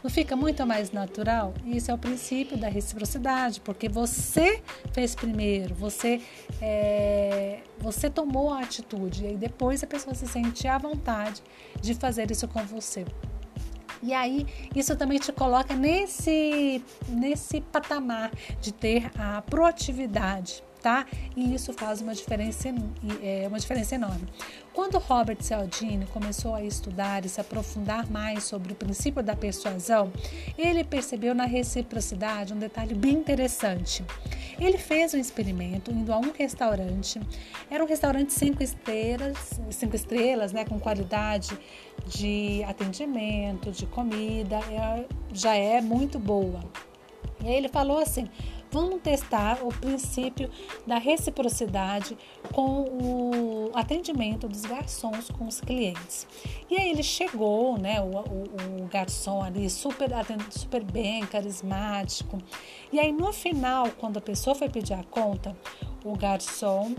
Não 0.03 0.11
fica 0.11 0.35
muito 0.35 0.65
mais 0.65 0.91
natural? 0.91 1.53
Isso 1.65 1.89
é 1.89 1.93
o 1.93 1.97
princípio 1.97 2.55
da 2.55 2.69
reciprocidade, 2.69 3.59
porque 3.61 3.89
você 3.89 4.61
fez 4.93 5.15
primeiro, 5.15 5.73
você, 5.73 6.21
é, 6.61 7.61
você 7.79 8.09
tomou 8.09 8.53
a 8.53 8.61
atitude 8.61 9.25
e 9.25 9.35
depois 9.35 9.83
a 9.83 9.87
pessoa 9.87 10.13
se 10.13 10.27
sente 10.27 10.67
à 10.67 10.77
vontade 10.77 11.41
de 11.81 11.93
fazer 11.95 12.29
isso 12.29 12.47
com 12.47 12.63
você. 12.63 13.05
E 14.03 14.13
aí, 14.13 14.45
isso 14.75 14.95
também 14.95 15.17
te 15.17 15.33
coloca 15.33 15.75
nesse, 15.75 16.83
nesse 17.09 17.61
patamar 17.61 18.31
de 18.61 18.71
ter 18.71 19.09
a 19.17 19.41
proatividade 19.41 20.63
tá? 20.87 21.05
E 21.35 21.53
isso 21.53 21.73
faz 21.73 21.99
uma 21.99 22.15
diferença, 22.15 22.69
é, 23.21 23.45
uma 23.45 23.59
diferença 23.59 23.95
enorme. 23.95 24.25
Quando 24.73 24.97
Robert 24.99 25.41
Cialdini 25.41 26.05
começou 26.05 26.55
a 26.55 26.63
estudar 26.63 27.25
e 27.25 27.29
se 27.29 27.41
aprofundar 27.41 28.09
mais 28.09 28.45
sobre 28.45 28.71
o 28.71 28.75
princípio 28.75 29.21
da 29.21 29.35
persuasão, 29.35 30.13
ele 30.57 30.85
percebeu 30.85 31.35
na 31.35 31.43
reciprocidade 31.43 32.53
um 32.53 32.57
detalhe 32.57 32.95
bem 32.95 33.15
interessante. 33.15 34.01
Ele 34.57 34.77
fez 34.77 35.13
um 35.13 35.17
experimento 35.17 35.91
indo 35.91 36.13
a 36.13 36.19
um 36.19 36.31
restaurante, 36.31 37.19
era 37.69 37.83
um 37.83 37.87
restaurante 37.87 38.31
cinco 38.31 38.63
estrelas, 38.63 39.59
cinco 39.71 39.93
estrelas, 39.93 40.53
né, 40.53 40.63
com 40.63 40.79
qualidade 40.79 41.49
de 42.05 42.63
atendimento, 42.63 43.71
de 43.71 43.85
comida, 43.87 44.55
é, 44.55 45.05
já 45.33 45.53
é 45.53 45.81
muito 45.81 46.17
boa. 46.17 46.61
E 47.43 47.47
aí 47.47 47.55
ele 47.55 47.69
falou 47.69 47.99
assim: 47.99 48.27
vamos 48.71 49.01
testar 49.01 49.59
o 49.63 49.69
princípio 49.69 50.49
da 50.85 50.97
reciprocidade 50.97 52.17
com 52.53 52.83
o 52.83 53.71
atendimento 53.73 54.47
dos 54.47 54.61
garçons 54.61 55.29
com 55.29 55.47
os 55.47 55.61
clientes. 55.61 56.27
E 56.69 56.75
aí 56.75 56.91
ele 56.91 57.03
chegou, 57.03 57.77
né, 57.77 58.01
o, 58.01 58.05
o, 58.05 58.83
o 58.83 58.87
garçom 58.87 59.41
ali 59.41 59.69
super, 59.69 60.09
super 60.49 60.83
bem, 60.83 61.25
carismático. 61.25 62.37
E 62.91 62.99
aí 62.99 63.11
no 63.11 63.31
final, 63.33 63.89
quando 63.97 64.17
a 64.17 64.21
pessoa 64.21 64.55
foi 64.55 64.69
pedir 64.69 64.93
a 64.93 65.03
conta, 65.03 65.55
o 66.03 66.15
garçom 66.17 66.93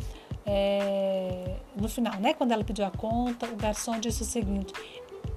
é, 0.50 1.56
no 1.76 1.88
final, 1.88 2.18
né, 2.20 2.32
quando 2.32 2.52
ela 2.52 2.64
pediu 2.64 2.86
a 2.86 2.90
conta, 2.90 3.46
o 3.46 3.56
garçom 3.56 3.98
disse 4.00 4.22
o 4.22 4.24
seguinte: 4.24 4.72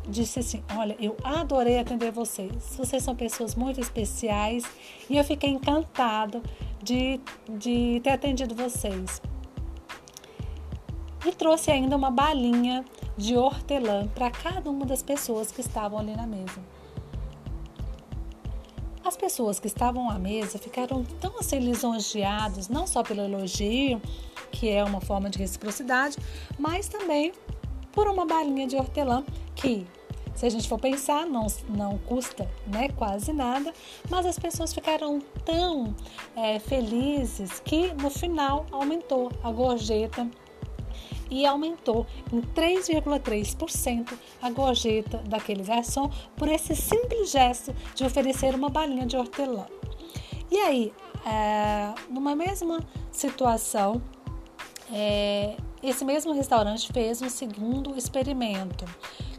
disse 0.07 0.39
assim: 0.39 0.63
Olha, 0.77 0.95
eu 0.99 1.15
adorei 1.23 1.79
atender 1.79 2.11
vocês. 2.11 2.75
Vocês 2.77 3.03
são 3.03 3.15
pessoas 3.15 3.55
muito 3.55 3.79
especiais 3.79 4.63
e 5.09 5.17
eu 5.17 5.23
fiquei 5.23 5.49
encantado 5.49 6.41
de, 6.81 7.19
de 7.49 7.99
ter 8.03 8.11
atendido 8.11 8.55
vocês. 8.55 9.21
E 11.25 11.31
trouxe 11.31 11.71
ainda 11.71 11.95
uma 11.95 12.09
balinha 12.09 12.83
de 13.15 13.37
hortelã 13.37 14.07
para 14.07 14.31
cada 14.31 14.69
uma 14.69 14.85
das 14.85 15.03
pessoas 15.03 15.51
que 15.51 15.61
estavam 15.61 15.99
ali 15.99 16.15
na 16.15 16.25
mesa. 16.25 16.59
As 19.03 19.17
pessoas 19.17 19.59
que 19.59 19.67
estavam 19.67 20.09
à 20.09 20.17
mesa 20.17 20.57
ficaram 20.57 21.03
tão 21.19 21.37
assim 21.37 21.59
lisonjeados, 21.59 22.69
não 22.69 22.87
só 22.87 23.03
pelo 23.03 23.21
elogio, 23.21 24.01
que 24.51 24.69
é 24.69 24.83
uma 24.83 25.01
forma 25.01 25.29
de 25.29 25.37
reciprocidade, 25.37 26.17
mas 26.57 26.87
também 26.87 27.33
por 27.91 28.07
uma 28.07 28.25
balinha 28.25 28.65
de 28.67 28.75
hortelã 28.75 29.23
que, 29.55 29.85
se 30.33 30.45
a 30.45 30.49
gente 30.49 30.67
for 30.67 30.79
pensar, 30.79 31.25
não, 31.25 31.47
não 31.69 31.97
custa 31.99 32.49
né, 32.67 32.89
quase 32.89 33.33
nada, 33.33 33.73
mas 34.09 34.25
as 34.25 34.39
pessoas 34.39 34.73
ficaram 34.73 35.19
tão 35.45 35.95
é, 36.35 36.59
felizes 36.59 37.59
que 37.59 37.93
no 37.93 38.09
final 38.09 38.65
aumentou 38.71 39.31
a 39.43 39.51
gorjeta 39.51 40.27
e 41.31 41.45
aumentou 41.45 42.05
em 42.31 42.41
3,3% 42.41 44.13
a 44.41 44.49
gorjeta 44.49 45.19
daquele 45.19 45.63
garçom 45.63 46.11
por 46.35 46.49
esse 46.49 46.75
simples 46.75 47.31
gesto 47.31 47.73
de 47.95 48.03
oferecer 48.03 48.53
uma 48.53 48.69
balinha 48.69 49.05
de 49.05 49.15
hortelã. 49.15 49.65
E 50.51 50.57
aí, 50.57 50.93
é, 51.25 51.93
numa 52.09 52.35
mesma 52.35 52.79
situação, 53.11 54.01
é, 54.91 55.55
esse 55.81 56.03
mesmo 56.03 56.33
restaurante 56.33 56.91
fez 56.91 57.21
um 57.21 57.29
segundo 57.29 57.97
experimento, 57.97 58.83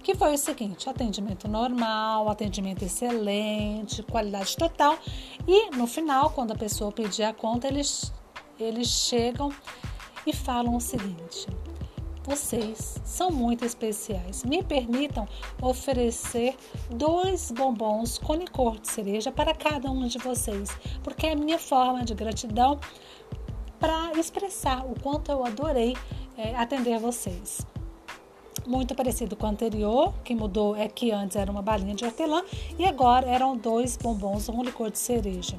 que 0.02 0.14
foi 0.14 0.34
o 0.34 0.38
seguinte: 0.38 0.88
atendimento 0.88 1.48
normal, 1.48 2.28
atendimento 2.28 2.82
excelente, 2.84 4.02
qualidade 4.02 4.56
total, 4.56 4.98
e 5.46 5.70
no 5.76 5.86
final, 5.86 6.30
quando 6.30 6.52
a 6.52 6.56
pessoa 6.56 6.92
pedir 6.92 7.24
a 7.24 7.32
conta, 7.32 7.68
eles, 7.68 8.12
eles 8.58 8.88
chegam 8.88 9.50
e 10.26 10.32
falam 10.32 10.76
o 10.76 10.80
seguinte: 10.80 11.46
vocês 12.24 13.00
são 13.04 13.30
muito 13.30 13.64
especiais. 13.64 14.44
Me 14.44 14.62
permitam 14.62 15.26
oferecer 15.60 16.56
dois 16.90 17.50
bombons 17.50 18.18
com 18.18 18.34
licor 18.34 18.78
de 18.78 18.88
cereja 18.88 19.32
para 19.32 19.54
cada 19.54 19.90
um 19.90 20.06
de 20.06 20.18
vocês, 20.18 20.70
porque 21.02 21.26
é 21.26 21.32
a 21.32 21.36
minha 21.36 21.58
forma 21.58 22.04
de 22.04 22.14
gratidão 22.14 22.78
para 23.78 24.12
expressar 24.16 24.86
o 24.86 24.94
quanto 25.00 25.32
eu 25.32 25.44
adorei 25.44 25.96
é, 26.36 26.54
atender 26.54 26.98
vocês. 27.00 27.66
Muito 28.66 28.94
parecido 28.94 29.34
com 29.34 29.46
o 29.46 29.50
anterior, 29.50 30.12
que 30.22 30.34
mudou 30.34 30.76
é 30.76 30.88
que 30.88 31.10
antes 31.10 31.36
era 31.36 31.50
uma 31.50 31.62
balinha 31.62 31.94
de 31.94 32.04
hortelã 32.04 32.42
e 32.78 32.84
agora 32.84 33.28
eram 33.28 33.56
dois 33.56 33.96
bombons 33.96 34.46
com 34.46 34.62
licor 34.62 34.90
de 34.90 34.98
cereja. 34.98 35.56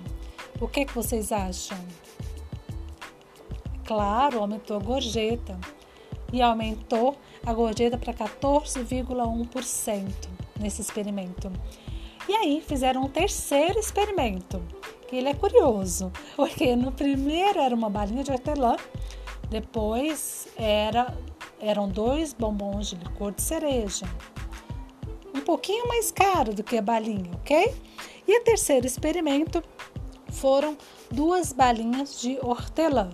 O 0.62 0.67
que, 0.67 0.86
que 0.86 0.95
vocês 0.95 1.31
acham? 1.31 1.77
Claro, 3.86 4.39
aumentou 4.39 4.77
a 4.77 4.79
gorjeta 4.79 5.60
e 6.31 6.41
aumentou 6.41 7.17
a 7.45 7.53
gorjeta 7.53 7.98
para 7.98 8.13
14,1% 8.13 10.12
nesse 10.60 10.81
experimento. 10.81 11.51
E 12.27 12.33
aí 12.33 12.63
fizeram 12.65 13.03
um 13.03 13.10
terceiro 13.10 13.77
experimento, 13.77 14.62
que 15.07 15.17
ele 15.17 15.27
é 15.27 15.33
curioso, 15.33 16.12
porque 16.38 16.75
no 16.75 16.91
primeiro 16.91 17.60
era 17.60 17.75
uma 17.75 17.89
balinha 17.89 18.24
de 18.24 18.31
hortelã, 18.31 18.77
depois 19.50 20.48
era, 20.55 21.13
eram 21.63 21.88
dois 21.88 22.34
bombons 22.34 22.88
de 22.88 22.96
licor 22.98 23.32
de 23.32 23.41
cereja, 23.41 24.05
um 25.34 25.39
pouquinho 25.39 25.88
mais 25.88 26.12
caro 26.12 26.53
do 26.53 26.63
que 26.63 26.77
a 26.77 26.82
balinha, 26.82 27.32
ok? 27.36 27.74
E 28.27 28.39
o 28.39 28.43
terceiro 28.43 28.86
experimento 28.86 29.63
foram 30.29 30.77
duas 31.10 31.53
balinhas 31.53 32.20
de 32.20 32.38
hortelã. 32.41 33.10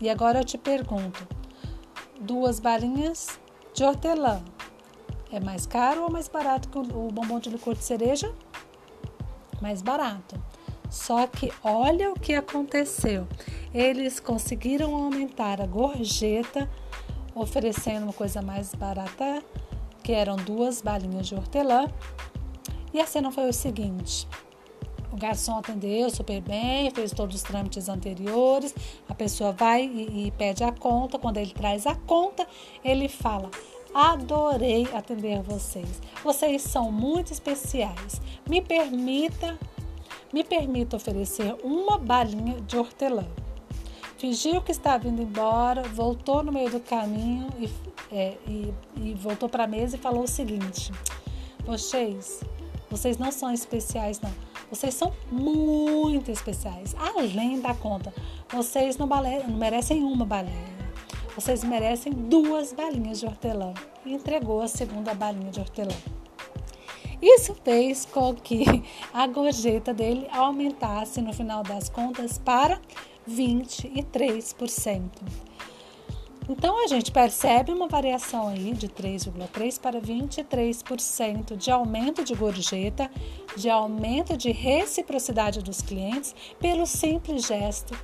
E 0.00 0.10
agora 0.10 0.40
eu 0.40 0.44
te 0.44 0.58
pergunto, 0.58 1.26
duas 2.20 2.60
balinhas 2.60 3.40
de 3.74 3.84
hortelã. 3.84 4.42
É 5.30 5.40
mais 5.40 5.64
caro 5.64 6.02
ou 6.02 6.10
mais 6.10 6.28
barato 6.28 6.68
que 6.68 6.78
o 6.78 6.82
bombom 6.82 7.38
de 7.40 7.48
licor 7.48 7.74
de 7.74 7.84
cereja? 7.84 8.34
Mais 9.60 9.80
barato. 9.80 10.38
Só 10.90 11.26
que 11.26 11.50
olha 11.64 12.10
o 12.10 12.20
que 12.20 12.34
aconteceu. 12.34 13.26
Eles 13.72 14.20
conseguiram 14.20 14.94
aumentar 14.94 15.58
a 15.60 15.66
gorjeta, 15.66 16.68
oferecendo 17.34 18.04
uma 18.04 18.12
coisa 18.12 18.42
mais 18.42 18.74
barata, 18.74 19.42
que 20.02 20.12
eram 20.12 20.36
duas 20.36 20.82
balinhas 20.82 21.26
de 21.26 21.34
hortelã. 21.34 21.88
E 22.92 23.00
a 23.00 23.06
cena 23.06 23.30
foi 23.30 23.48
o 23.48 23.52
seguinte: 23.52 24.26
o 25.12 25.16
garçom 25.16 25.58
atendeu 25.58 26.08
super 26.08 26.40
bem, 26.40 26.90
fez 26.90 27.12
todos 27.12 27.36
os 27.36 27.42
trâmites 27.42 27.88
anteriores. 27.88 28.74
A 29.08 29.14
pessoa 29.14 29.52
vai 29.52 29.84
e, 29.84 30.26
e 30.26 30.30
pede 30.32 30.64
a 30.64 30.72
conta. 30.72 31.18
Quando 31.18 31.36
ele 31.36 31.52
traz 31.52 31.86
a 31.86 31.94
conta, 31.94 32.46
ele 32.82 33.08
fala: 33.08 33.50
Adorei 33.94 34.88
atender 34.94 35.42
vocês. 35.42 36.00
Vocês 36.24 36.62
são 36.62 36.90
muito 36.90 37.30
especiais. 37.30 38.22
Me 38.48 38.62
permita, 38.62 39.58
me 40.32 40.42
permita 40.42 40.96
oferecer 40.96 41.54
uma 41.62 41.98
balinha 41.98 42.58
de 42.62 42.78
hortelã. 42.78 43.26
Fingiu 44.22 44.62
que 44.62 44.70
estava 44.70 45.08
indo 45.08 45.20
embora, 45.20 45.82
voltou 45.82 46.44
no 46.44 46.52
meio 46.52 46.70
do 46.70 46.78
caminho 46.78 47.48
e, 47.58 47.68
é, 48.14 48.38
e, 48.46 48.72
e 48.94 49.14
voltou 49.14 49.48
para 49.48 49.64
a 49.64 49.66
mesa 49.66 49.96
e 49.96 49.98
falou 49.98 50.22
o 50.22 50.28
seguinte: 50.28 50.92
Vocês, 51.66 52.40
vocês 52.88 53.18
não 53.18 53.32
são 53.32 53.52
especiais, 53.52 54.20
não. 54.20 54.30
Vocês 54.70 54.94
são 54.94 55.12
muito 55.28 56.30
especiais, 56.30 56.94
além 57.16 57.60
da 57.60 57.74
conta. 57.74 58.14
Vocês 58.48 58.96
não, 58.96 59.08
não 59.08 59.56
merecem 59.56 60.04
uma 60.04 60.24
balinha. 60.24 60.72
Vocês 61.34 61.64
merecem 61.64 62.12
duas 62.12 62.72
balinhas 62.72 63.18
de 63.18 63.26
hortelã. 63.26 63.74
E 64.06 64.14
entregou 64.14 64.62
a 64.62 64.68
segunda 64.68 65.14
balinha 65.14 65.50
de 65.50 65.58
hortelã. 65.58 65.96
Isso 67.20 67.56
fez 67.64 68.04
com 68.04 68.34
que 68.34 68.64
a 69.12 69.26
gorjeta 69.26 69.92
dele 69.92 70.28
aumentasse 70.30 71.20
no 71.20 71.32
final 71.32 71.64
das 71.64 71.88
contas 71.88 72.38
para 72.38 72.80
23%. 73.28 75.10
Então 76.48 76.84
a 76.84 76.88
gente 76.88 77.12
percebe 77.12 77.72
uma 77.72 77.86
variação 77.86 78.48
aí 78.48 78.72
de 78.72 78.88
3,3 78.88 79.80
para 79.80 80.00
23% 80.00 81.56
de 81.56 81.70
aumento 81.70 82.24
de 82.24 82.34
gorjeta, 82.34 83.10
de 83.56 83.70
aumento 83.70 84.36
de 84.36 84.50
reciprocidade 84.50 85.62
dos 85.62 85.80
clientes 85.80 86.34
pelo 86.58 86.84
simples 86.84 87.46
gesto. 87.46 87.96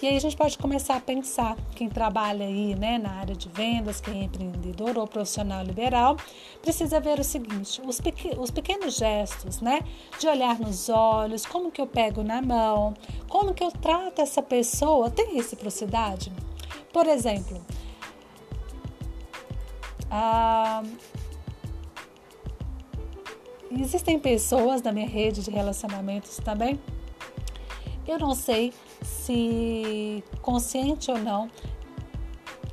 E 0.00 0.06
aí 0.06 0.16
a 0.16 0.20
gente 0.20 0.36
pode 0.36 0.56
começar 0.56 0.94
a 0.94 1.00
pensar, 1.00 1.56
quem 1.74 1.88
trabalha 1.88 2.46
aí 2.46 2.76
né, 2.76 2.98
na 2.98 3.14
área 3.14 3.34
de 3.34 3.48
vendas, 3.48 4.00
quem 4.00 4.20
é 4.20 4.24
empreendedor 4.24 4.96
ou 4.96 5.08
profissional 5.08 5.64
liberal, 5.64 6.16
precisa 6.62 7.00
ver 7.00 7.18
o 7.18 7.24
seguinte, 7.24 7.82
os, 7.84 8.00
os 8.38 8.50
pequenos 8.52 8.94
gestos, 8.94 9.60
né? 9.60 9.80
De 10.20 10.28
olhar 10.28 10.60
nos 10.60 10.88
olhos, 10.88 11.44
como 11.44 11.72
que 11.72 11.80
eu 11.80 11.86
pego 11.86 12.22
na 12.22 12.40
mão, 12.40 12.94
como 13.28 13.52
que 13.52 13.64
eu 13.64 13.72
trato 13.72 14.22
essa 14.22 14.40
pessoa, 14.40 15.10
tem 15.10 15.34
reciprocidade? 15.34 16.32
Por 16.92 17.08
exemplo, 17.08 17.60
ah, 20.08 20.84
existem 23.72 24.16
pessoas 24.16 24.80
na 24.80 24.92
minha 24.92 25.08
rede 25.08 25.42
de 25.42 25.50
relacionamentos 25.50 26.36
também. 26.36 26.78
Eu 28.06 28.16
não 28.16 28.32
sei 28.34 28.72
se 29.02 30.22
consciente 30.42 31.10
ou 31.10 31.18
não. 31.18 31.50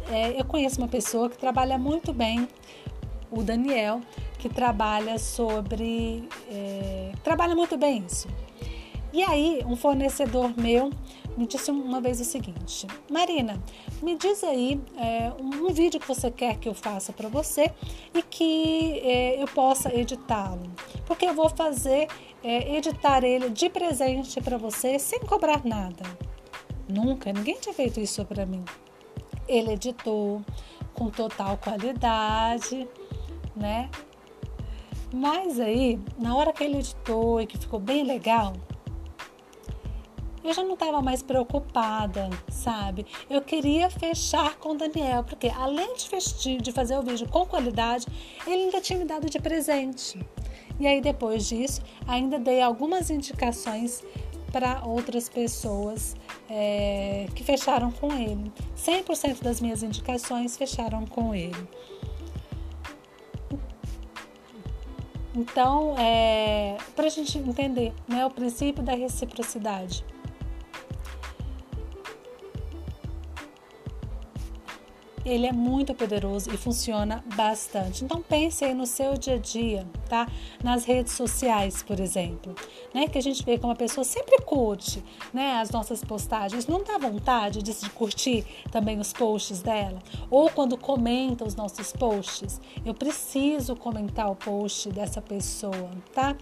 É, 0.09 0.39
eu 0.39 0.45
conheço 0.45 0.79
uma 0.79 0.87
pessoa 0.87 1.29
que 1.29 1.37
trabalha 1.37 1.77
muito 1.77 2.13
bem, 2.13 2.47
o 3.31 3.43
Daniel, 3.43 4.01
que 4.37 4.47
trabalha 4.47 5.17
sobre. 5.17 6.27
É, 6.49 7.11
trabalha 7.23 7.55
muito 7.55 7.77
bem 7.77 8.03
isso. 8.07 8.27
E 9.11 9.23
aí, 9.23 9.61
um 9.65 9.75
fornecedor 9.75 10.53
meu 10.57 10.91
me 11.37 11.45
disse 11.45 11.69
uma 11.71 11.99
vez 11.99 12.19
o 12.19 12.25
seguinte: 12.25 12.87
Marina, 13.09 13.61
me 14.01 14.17
diz 14.17 14.43
aí 14.43 14.81
é, 14.97 15.31
um, 15.39 15.71
vídeo 15.73 15.99
que 15.99 16.07
você 16.07 16.31
quer 16.31 16.57
que 16.57 16.69
eu 16.69 16.73
faça 16.73 17.11
para 17.11 17.27
você 17.27 17.71
e 18.13 18.21
que 18.21 18.99
é, 18.99 19.41
eu 19.41 19.47
possa 19.47 19.93
editá-lo, 19.93 20.71
porque 21.05 21.25
eu 21.25 21.33
vou 21.33 21.49
fazer 21.49 22.07
é, 22.43 22.75
editar 22.77 23.23
ele 23.23 23.49
de 23.49 23.69
presente 23.69 24.39
para 24.41 24.57
você 24.57 24.97
sem 24.97 25.19
cobrar 25.19 25.65
nada. 25.65 26.03
Nunca, 26.87 27.33
ninguém 27.33 27.55
tinha 27.59 27.73
feito 27.73 27.99
isso 27.99 28.23
para 28.25 28.45
mim. 28.45 28.63
Ele 29.47 29.73
editou 29.73 30.41
com 30.93 31.09
total 31.09 31.57
qualidade, 31.57 32.87
né? 33.55 33.89
Mas 35.13 35.59
aí, 35.59 35.99
na 36.17 36.35
hora 36.35 36.51
que 36.51 36.63
ele 36.63 36.77
editou 36.77 37.41
e 37.41 37.47
que 37.47 37.57
ficou 37.57 37.79
bem 37.79 38.03
legal, 38.03 38.53
eu 40.45 40.53
já 40.53 40.63
não 40.63 40.75
estava 40.75 41.01
mais 41.01 41.23
preocupada, 41.23 42.29
sabe? 42.47 43.05
Eu 43.27 43.41
queria 43.41 43.89
fechar 43.89 44.55
com 44.57 44.69
o 44.69 44.77
Daniel, 44.77 45.23
porque 45.23 45.47
além 45.47 45.95
de, 45.95 46.57
de 46.57 46.71
fazer 46.71 46.95
o 46.97 47.01
vídeo 47.01 47.27
com 47.27 47.45
qualidade, 47.45 48.05
ele 48.45 48.65
ainda 48.65 48.79
tinha 48.79 48.99
me 48.99 49.05
dado 49.05 49.27
de 49.27 49.39
presente. 49.39 50.19
E 50.79 50.85
aí, 50.85 51.01
depois 51.01 51.47
disso, 51.47 51.81
ainda 52.07 52.37
dei 52.37 52.61
algumas 52.61 53.09
indicações 53.09 54.03
para 54.51 54.83
outras 54.85 55.27
pessoas 55.27 56.15
é, 56.47 57.27
que 57.33 57.43
fecharam 57.43 57.91
com 57.91 58.13
ele. 58.13 58.51
100% 58.77 59.41
das 59.41 59.59
minhas 59.59 59.81
indicações 59.81 60.55
fecharam 60.55 61.05
com 61.07 61.33
ele. 61.33 61.67
Então, 65.33 65.95
é, 65.97 66.77
para 66.95 67.07
a 67.07 67.09
gente 67.09 67.37
entender 67.37 67.93
né, 68.07 68.25
o 68.25 68.29
princípio 68.29 68.83
da 68.83 68.93
reciprocidade. 68.93 70.05
Ele 75.25 75.47
é 75.47 75.51
muito 75.51 75.93
poderoso 75.93 76.53
e 76.53 76.57
funciona 76.57 77.23
bastante. 77.35 78.05
Então 78.05 78.21
pense 78.21 78.63
aí 78.63 78.73
no 78.73 78.85
seu 78.85 79.17
dia 79.17 79.35
a 79.35 79.37
dia, 79.37 79.85
tá? 80.07 80.27
Nas 80.63 80.85
redes 80.85 81.13
sociais, 81.13 81.81
por 81.81 81.99
exemplo. 81.99 82.53
né? 82.93 83.07
Que 83.07 83.17
a 83.17 83.21
gente 83.21 83.43
vê 83.43 83.57
que 83.57 83.65
uma 83.65 83.75
pessoa 83.75 84.03
sempre 84.03 84.39
curte, 84.41 85.03
né? 85.33 85.59
As 85.59 85.71
nossas 85.71 86.03
postagens, 86.03 86.67
não 86.67 86.83
dá 86.83 86.97
vontade 86.97 87.61
de, 87.61 87.75
curtir 87.89 88.45
também 88.71 88.99
os 88.99 89.11
posts 89.11 89.61
dela? 89.61 89.99
Ou 90.29 90.49
quando 90.49 90.77
comenta 90.77 91.43
os 91.43 91.55
nossos 91.55 91.91
posts, 91.91 92.61
eu 92.85 92.93
preciso 92.93 93.75
comentar 93.75 94.29
o 94.29 94.35
post 94.35 94.89
dessa 94.89 95.21
pessoa, 95.21 95.89
tá? 96.13 96.35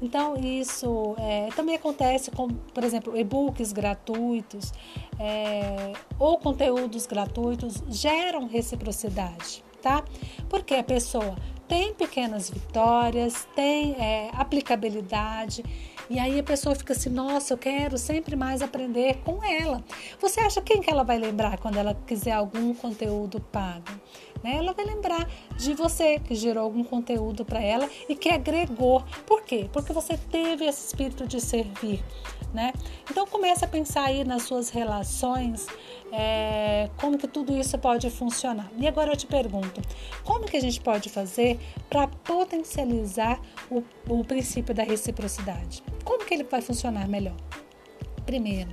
Então 0.00 0.36
isso 0.36 1.14
é, 1.18 1.48
também 1.54 1.76
acontece 1.76 2.30
com, 2.30 2.48
por 2.48 2.84
exemplo, 2.84 3.16
e-books 3.16 3.72
gratuitos 3.72 4.72
é, 5.20 5.92
ou 6.18 6.38
conteúdos 6.38 7.06
gratuitos 7.06 7.82
geram 7.88 8.48
reciprocidade, 8.48 9.62
tá? 9.82 10.02
Porque 10.48 10.74
a 10.74 10.82
pessoa 10.82 11.36
tem 11.68 11.92
pequenas 11.92 12.48
vitórias, 12.48 13.46
tem 13.54 13.92
é, 13.92 14.30
aplicabilidade. 14.32 15.62
E 16.10 16.18
aí 16.18 16.40
a 16.40 16.42
pessoa 16.42 16.74
fica 16.74 16.92
assim, 16.92 17.08
nossa, 17.08 17.54
eu 17.54 17.56
quero 17.56 17.96
sempre 17.96 18.34
mais 18.34 18.62
aprender 18.62 19.18
com 19.24 19.44
ela. 19.44 19.80
Você 20.20 20.40
acha 20.40 20.60
quem 20.60 20.80
que 20.80 20.90
ela 20.90 21.04
vai 21.04 21.16
lembrar 21.16 21.56
quando 21.58 21.76
ela 21.76 21.94
quiser 22.04 22.32
algum 22.32 22.74
conteúdo 22.74 23.40
pago? 23.40 23.92
Né? 24.42 24.56
Ela 24.56 24.72
vai 24.72 24.84
lembrar 24.84 25.30
de 25.56 25.72
você 25.72 26.18
que 26.18 26.34
gerou 26.34 26.64
algum 26.64 26.82
conteúdo 26.82 27.44
para 27.44 27.62
ela 27.62 27.88
e 28.08 28.16
que 28.16 28.28
agregou. 28.28 29.04
Por 29.24 29.42
quê? 29.42 29.70
Porque 29.72 29.92
você 29.92 30.16
teve 30.16 30.64
esse 30.64 30.88
espírito 30.88 31.28
de 31.28 31.40
servir. 31.40 32.02
Né? 32.52 32.72
Então 33.08 33.24
começa 33.24 33.64
a 33.64 33.68
pensar 33.68 34.06
aí 34.06 34.24
nas 34.24 34.42
suas 34.42 34.70
relações, 34.70 35.68
é, 36.10 36.90
como 37.00 37.16
que 37.16 37.28
tudo 37.28 37.56
isso 37.56 37.78
pode 37.78 38.10
funcionar. 38.10 38.68
E 38.76 38.88
agora 38.88 39.12
eu 39.12 39.16
te 39.16 39.26
pergunto, 39.26 39.80
como 40.24 40.46
que 40.46 40.56
a 40.56 40.60
gente 40.60 40.80
pode 40.80 41.08
fazer 41.08 41.60
para 41.88 42.08
potencializar 42.08 43.40
o, 43.70 43.84
o 44.08 44.24
princípio 44.24 44.74
da 44.74 44.82
reciprocidade? 44.82 45.84
Como 46.04 46.24
que 46.24 46.34
ele 46.34 46.44
vai 46.44 46.60
funcionar 46.60 47.08
melhor? 47.08 47.36
Primeiro, 48.26 48.70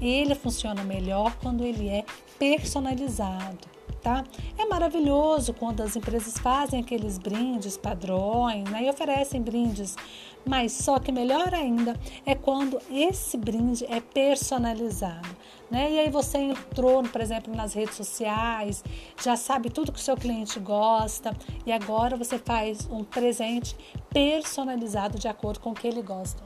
ele 0.00 0.34
funciona 0.34 0.82
melhor 0.84 1.36
quando 1.40 1.64
ele 1.64 1.88
é 1.88 2.04
personalizado 2.38 3.72
tá? 4.02 4.24
É 4.58 4.66
maravilhoso 4.66 5.54
quando 5.54 5.80
as 5.82 5.96
empresas 5.96 6.36
fazem 6.38 6.80
aqueles 6.80 7.18
brindes 7.18 7.76
padrões, 7.76 8.68
né? 8.68 8.84
E 8.84 8.90
oferecem 8.90 9.40
brindes, 9.40 9.96
mas 10.44 10.72
só 10.72 10.98
que 10.98 11.12
melhor 11.12 11.54
ainda 11.54 11.98
é 12.26 12.34
quando 12.34 12.78
esse 12.90 13.36
brinde 13.38 13.86
é 13.86 14.00
personalizado, 14.00 15.28
né? 15.70 15.90
E 15.92 15.98
aí 16.00 16.10
você 16.10 16.38
entrou, 16.38 17.02
por 17.04 17.20
exemplo, 17.20 17.54
nas 17.54 17.72
redes 17.74 17.94
sociais, 17.94 18.84
já 19.22 19.36
sabe 19.36 19.70
tudo 19.70 19.92
que 19.92 19.98
o 19.98 20.02
seu 20.02 20.16
cliente 20.16 20.58
gosta 20.58 21.34
e 21.64 21.72
agora 21.72 22.16
você 22.16 22.38
faz 22.38 22.88
um 22.90 23.04
presente 23.04 23.76
personalizado 24.10 25.18
de 25.18 25.28
acordo 25.28 25.60
com 25.60 25.70
o 25.70 25.74
que 25.74 25.86
ele 25.86 26.02
gosta, 26.02 26.42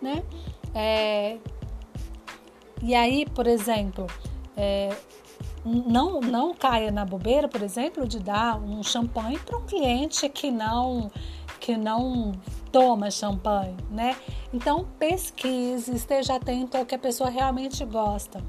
né? 0.00 0.22
É, 0.74 1.38
e 2.82 2.94
aí, 2.94 3.26
por 3.34 3.46
exemplo, 3.46 4.06
é, 4.56 4.94
não, 5.64 6.20
não 6.20 6.54
caia 6.54 6.90
na 6.90 7.04
bobeira, 7.04 7.48
por 7.48 7.62
exemplo, 7.62 8.06
de 8.06 8.18
dar 8.18 8.60
um 8.60 8.82
champanhe 8.82 9.38
para 9.38 9.56
um 9.58 9.66
cliente 9.66 10.28
que 10.28 10.50
não 10.50 11.10
que 11.60 11.76
não 11.76 12.32
toma 12.70 13.10
champanhe, 13.10 13.76
né? 13.90 14.16
Então 14.54 14.86
pesquise, 14.98 15.94
esteja 15.94 16.36
atento 16.36 16.76
ao 16.76 16.86
que 16.86 16.94
a 16.94 16.98
pessoa 16.98 17.28
realmente 17.28 17.84
gosta 17.84 18.42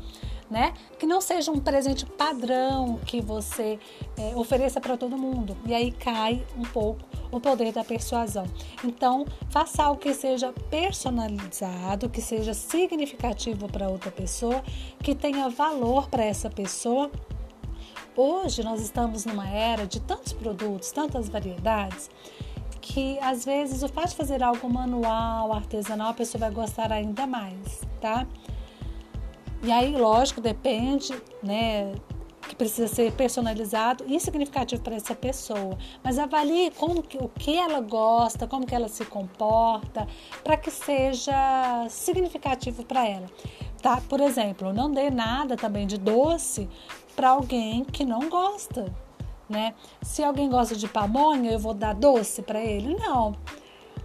né? 0.49 0.73
Que 0.97 1.05
não 1.05 1.21
seja 1.21 1.51
um 1.51 1.59
presente 1.59 2.05
padrão 2.05 2.99
que 3.05 3.21
você 3.21 3.79
é, 4.17 4.35
ofereça 4.35 4.81
para 4.81 4.97
todo 4.97 5.17
mundo. 5.17 5.55
E 5.65 5.73
aí 5.73 5.91
cai 5.91 6.45
um 6.57 6.63
pouco 6.63 7.01
o 7.31 7.39
poder 7.39 7.71
da 7.71 7.83
persuasão. 7.83 8.45
Então, 8.83 9.25
faça 9.49 9.83
algo 9.83 9.99
que 9.99 10.13
seja 10.13 10.51
personalizado, 10.69 12.09
que 12.09 12.21
seja 12.21 12.53
significativo 12.53 13.67
para 13.67 13.89
outra 13.89 14.12
pessoa, 14.12 14.63
que 15.03 15.13
tenha 15.13 15.49
valor 15.49 16.09
para 16.09 16.23
essa 16.23 16.49
pessoa. 16.49 17.12
Hoje 18.15 18.63
nós 18.63 18.81
estamos 18.81 19.25
numa 19.25 19.47
era 19.47 19.85
de 19.85 19.99
tantos 19.99 20.33
produtos, 20.33 20.91
tantas 20.91 21.29
variedades, 21.29 22.09
que 22.81 23.19
às 23.19 23.45
vezes 23.45 23.83
o 23.83 23.88
fato 23.88 24.09
de 24.09 24.15
fazer 24.15 24.41
algo 24.43 24.67
manual, 24.69 25.53
artesanal, 25.53 26.09
a 26.09 26.13
pessoa 26.13 26.39
vai 26.39 26.51
gostar 26.51 26.91
ainda 26.91 27.27
mais, 27.27 27.81
tá? 28.01 28.25
E 29.61 29.71
aí, 29.71 29.95
lógico, 29.95 30.39
depende, 30.39 31.13
né? 31.43 31.93
Que 32.47 32.55
precisa 32.55 32.87
ser 32.87 33.11
personalizado 33.11 34.05
e 34.07 34.19
significativo 34.19 34.81
para 34.81 34.95
essa 34.95 35.13
pessoa. 35.13 35.77
Mas 36.01 36.17
avalie 36.17 36.71
como 36.71 37.03
que, 37.03 37.17
o 37.17 37.27
que 37.27 37.57
ela 37.57 37.81
gosta, 37.81 38.47
como 38.47 38.65
que 38.65 38.73
ela 38.73 38.87
se 38.87 39.03
comporta, 39.05 40.07
para 40.43 40.55
que 40.55 40.71
seja 40.71 41.85
significativo 41.89 42.83
para 42.85 43.05
ela. 43.05 43.27
Tá? 43.81 44.01
Por 44.07 44.21
exemplo, 44.21 44.73
não 44.73 44.89
dê 44.89 45.09
nada 45.09 45.55
também 45.57 45.85
de 45.85 45.97
doce 45.97 46.67
para 47.15 47.29
alguém 47.29 47.83
que 47.83 48.05
não 48.05 48.29
gosta, 48.29 48.93
né? 49.49 49.73
Se 50.01 50.23
alguém 50.23 50.49
gosta 50.49 50.75
de 50.75 50.87
pamonha, 50.87 51.51
eu 51.51 51.59
vou 51.59 51.73
dar 51.73 51.93
doce 51.93 52.41
para 52.41 52.61
ele? 52.61 52.95
Não. 52.95 53.35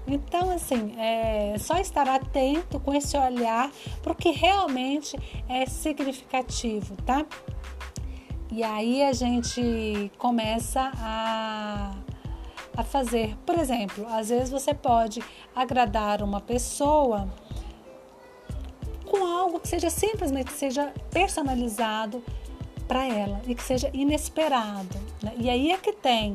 Então, 0.06 0.50
assim, 0.50 0.94
é 0.98 1.56
só 1.58 1.78
estar 1.78 2.06
atento 2.08 2.78
com 2.80 2.92
esse 2.94 3.16
olhar 3.16 3.70
para 4.02 4.12
o 4.12 4.14
que 4.14 4.30
realmente 4.30 5.16
é 5.48 5.64
significativo, 5.66 6.94
tá? 7.06 7.24
E 8.50 8.62
aí 8.62 9.02
a 9.02 9.12
gente 9.12 10.12
começa 10.18 10.92
a, 10.96 11.94
a 12.76 12.84
fazer, 12.84 13.36
por 13.46 13.58
exemplo, 13.58 14.06
às 14.08 14.28
vezes 14.28 14.50
você 14.50 14.74
pode 14.74 15.22
agradar 15.56 16.22
uma 16.22 16.40
pessoa 16.40 17.28
com 19.06 19.24
algo 19.24 19.58
que 19.58 19.68
seja 19.68 19.90
simplesmente 19.90 20.46
que 20.46 20.52
seja 20.52 20.92
personalizado 21.10 22.22
para 22.86 23.06
ela 23.06 23.40
e 23.46 23.54
que 23.54 23.62
seja 23.62 23.90
inesperado. 23.92 24.98
Né? 25.22 25.32
E 25.38 25.50
aí 25.50 25.70
é 25.70 25.76
que 25.76 25.92
tem 25.92 26.34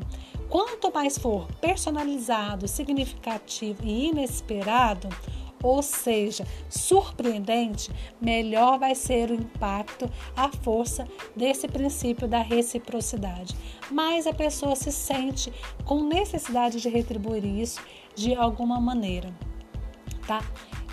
Quanto 0.49 0.91
mais 0.91 1.17
for 1.17 1.47
personalizado, 1.61 2.67
significativo 2.67 3.83
e 3.83 4.07
inesperado, 4.07 5.07
ou 5.61 5.83
seja, 5.83 6.47
surpreendente, 6.69 7.91
melhor 8.19 8.79
vai 8.79 8.95
ser 8.95 9.29
o 9.29 9.35
impacto, 9.35 10.09
a 10.35 10.49
força 10.49 11.07
desse 11.35 11.67
princípio 11.67 12.27
da 12.27 12.41
reciprocidade. 12.41 13.55
Mais 13.91 14.25
a 14.25 14.33
pessoa 14.33 14.75
se 14.75 14.91
sente 14.91 15.53
com 15.85 16.03
necessidade 16.03 16.81
de 16.81 16.89
retribuir 16.89 17.45
isso 17.45 17.81
de 18.15 18.33
alguma 18.33 18.79
maneira, 18.79 19.31
tá? 20.25 20.41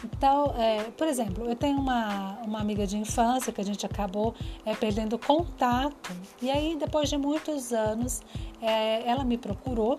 Então, 0.04 0.54
é, 0.56 0.84
por 0.96 1.06
exemplo, 1.06 1.46
eu 1.46 1.56
tenho 1.56 1.78
uma, 1.78 2.38
uma 2.44 2.60
amiga 2.60 2.86
de 2.86 2.96
infância 2.96 3.52
que 3.52 3.60
a 3.60 3.64
gente 3.64 3.84
acabou 3.84 4.34
é, 4.64 4.74
perdendo 4.74 5.18
contato, 5.18 6.12
e 6.40 6.50
aí 6.50 6.76
depois 6.76 7.08
de 7.08 7.16
muitos 7.16 7.72
anos 7.72 8.22
é, 8.60 9.08
ela 9.08 9.24
me 9.24 9.38
procurou. 9.38 9.96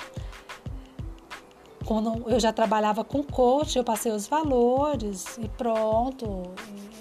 Quando 1.85 2.29
eu 2.29 2.39
já 2.39 2.51
trabalhava 2.51 3.03
com 3.03 3.23
coach, 3.23 3.77
eu 3.77 3.83
passei 3.83 4.11
os 4.11 4.27
valores 4.27 5.37
e 5.37 5.47
pronto, 5.47 6.43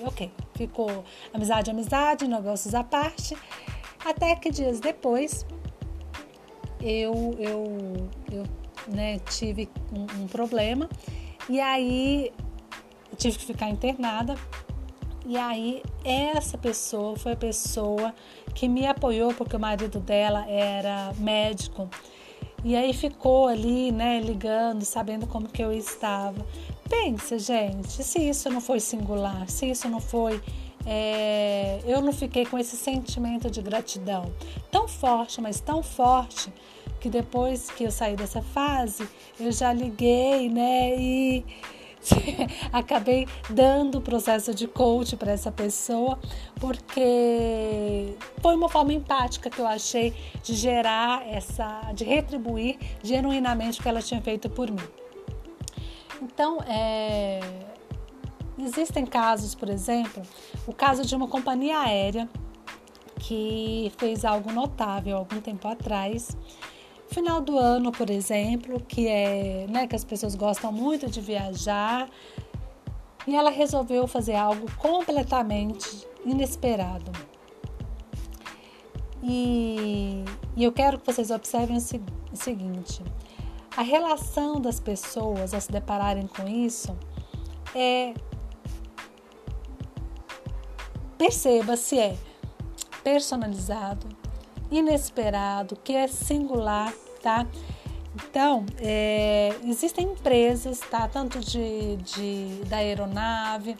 e, 0.00 0.04
ok, 0.04 0.30
ficou 0.54 1.04
amizade, 1.34 1.70
amizade, 1.70 2.26
negócios 2.28 2.74
à 2.74 2.84
parte, 2.84 3.36
até 4.04 4.36
que 4.36 4.50
dias 4.50 4.78
depois 4.78 5.44
eu, 6.80 7.34
eu, 7.38 8.08
eu 8.30 8.44
né, 8.86 9.18
tive 9.18 9.68
um, 9.92 10.22
um 10.22 10.26
problema. 10.28 10.88
E 11.48 11.60
aí 11.60 12.32
tive 13.16 13.38
que 13.38 13.44
ficar 13.44 13.68
internada. 13.68 14.36
E 15.26 15.36
aí, 15.36 15.82
essa 16.04 16.56
pessoa 16.56 17.16
foi 17.16 17.32
a 17.32 17.36
pessoa 17.36 18.14
que 18.54 18.68
me 18.68 18.86
apoiou, 18.86 19.34
porque 19.34 19.56
o 19.56 19.60
marido 19.60 19.98
dela 19.98 20.48
era 20.48 21.12
médico. 21.18 21.88
E 22.64 22.74
aí 22.76 22.92
ficou 22.92 23.48
ali, 23.48 23.92
né, 23.92 24.20
ligando, 24.20 24.84
sabendo 24.84 25.26
como 25.26 25.48
que 25.48 25.62
eu 25.62 25.72
estava. 25.72 26.44
Pensa, 26.88 27.38
gente, 27.38 28.02
se 28.04 28.28
isso 28.28 28.48
não 28.50 28.60
foi 28.60 28.80
singular, 28.80 29.48
se 29.48 29.70
isso 29.70 29.88
não 29.88 30.00
foi. 30.00 30.40
É, 30.86 31.80
eu 31.84 32.00
não 32.00 32.12
fiquei 32.12 32.46
com 32.46 32.56
esse 32.56 32.76
sentimento 32.76 33.50
de 33.50 33.60
gratidão 33.60 34.32
tão 34.70 34.86
forte, 34.86 35.40
mas 35.40 35.60
tão 35.60 35.82
forte, 35.82 36.52
que 37.00 37.10
depois 37.10 37.68
que 37.70 37.84
eu 37.84 37.90
saí 37.90 38.14
dessa 38.14 38.40
fase, 38.40 39.08
eu 39.38 39.50
já 39.50 39.72
liguei, 39.72 40.48
né, 40.48 40.96
e 40.96 41.44
acabei 42.72 43.26
dando 43.50 43.98
o 43.98 44.00
processo 44.00 44.54
de 44.54 44.66
coach 44.66 45.16
para 45.16 45.32
essa 45.32 45.50
pessoa, 45.50 46.18
porque 46.60 48.14
foi 48.40 48.54
uma 48.54 48.68
forma 48.68 48.92
empática 48.92 49.50
que 49.50 49.58
eu 49.58 49.66
achei 49.66 50.14
de 50.42 50.54
gerar 50.54 51.26
essa, 51.26 51.92
de 51.94 52.04
retribuir 52.04 52.78
genuinamente 53.02 53.80
o 53.80 53.82
que 53.82 53.88
ela 53.88 54.02
tinha 54.02 54.20
feito 54.20 54.48
por 54.48 54.70
mim. 54.70 54.88
Então, 56.22 56.58
é, 56.62 57.40
existem 58.58 59.04
casos, 59.04 59.54
por 59.54 59.68
exemplo, 59.68 60.22
o 60.66 60.72
caso 60.72 61.04
de 61.04 61.14
uma 61.14 61.28
companhia 61.28 61.80
aérea 61.80 62.28
que 63.18 63.92
fez 63.96 64.24
algo 64.24 64.52
notável 64.52 65.16
algum 65.16 65.40
tempo 65.40 65.66
atrás 65.66 66.36
Final 67.08 67.40
do 67.40 67.58
ano, 67.58 67.92
por 67.92 68.10
exemplo, 68.10 68.80
que 68.80 69.06
é, 69.06 69.66
né, 69.68 69.86
que 69.86 69.94
as 69.94 70.04
pessoas 70.04 70.34
gostam 70.34 70.72
muito 70.72 71.08
de 71.08 71.20
viajar, 71.20 72.08
e 73.26 73.34
ela 73.34 73.50
resolveu 73.50 74.06
fazer 74.06 74.34
algo 74.34 74.66
completamente 74.76 76.06
inesperado. 76.24 77.10
E, 79.22 80.24
e 80.56 80.62
eu 80.62 80.72
quero 80.72 80.98
que 80.98 81.06
vocês 81.06 81.30
observem 81.30 81.76
o, 81.76 81.80
o 82.32 82.36
seguinte: 82.36 83.02
a 83.76 83.82
relação 83.82 84.60
das 84.60 84.78
pessoas 84.78 85.52
ao 85.52 85.60
se 85.60 85.70
depararem 85.70 86.26
com 86.26 86.46
isso 86.48 86.96
é. 87.74 88.14
Perceba 91.18 91.78
se 91.78 91.98
é 91.98 92.14
personalizado, 93.02 94.06
inesperado, 94.70 95.76
que 95.82 95.92
é 95.92 96.06
singular, 96.06 96.92
tá? 97.22 97.46
Então, 98.14 98.64
é, 98.78 99.54
existem 99.64 100.06
empresas, 100.06 100.80
tá? 100.80 101.06
Tanto 101.06 101.38
de, 101.38 101.96
de, 101.96 102.64
da 102.64 102.78
aeronave, 102.78 103.76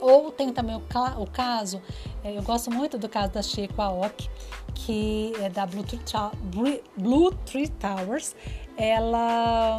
ou 0.00 0.32
tem 0.32 0.52
também 0.52 0.76
o, 0.76 0.82
o 1.18 1.26
caso, 1.26 1.80
é, 2.24 2.36
eu 2.36 2.42
gosto 2.42 2.70
muito 2.70 2.96
do 2.96 3.08
caso 3.08 3.32
da 3.32 3.42
Chico 3.42 3.80
Aoki, 3.82 4.30
que 4.74 5.32
é 5.40 5.48
da 5.50 5.66
Blue 5.66 5.84
Tree, 5.84 6.00
Blue 6.96 7.32
Tree 7.44 7.68
Towers. 7.68 8.34
Ela, 8.76 9.76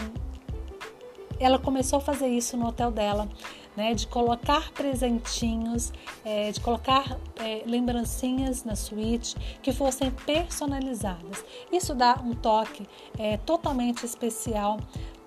ela 1.39 1.57
começou 1.57 1.97
a 1.97 2.01
fazer 2.01 2.27
isso 2.27 2.55
no 2.55 2.67
hotel 2.67 2.91
dela 2.91 3.27
né, 3.75 3.93
de 3.93 4.07
colocar 4.07 4.71
presentinhos, 4.71 5.91
é, 6.25 6.51
de 6.51 6.59
colocar 6.59 7.17
é, 7.37 7.63
lembrancinhas 7.65 8.63
na 8.63 8.75
suíte 8.75 9.35
que 9.61 9.71
fossem 9.71 10.11
personalizadas. 10.11 11.43
Isso 11.71 11.93
dá 11.95 12.19
um 12.23 12.33
toque 12.33 12.87
é, 13.17 13.37
totalmente 13.37 14.05
especial, 14.05 14.79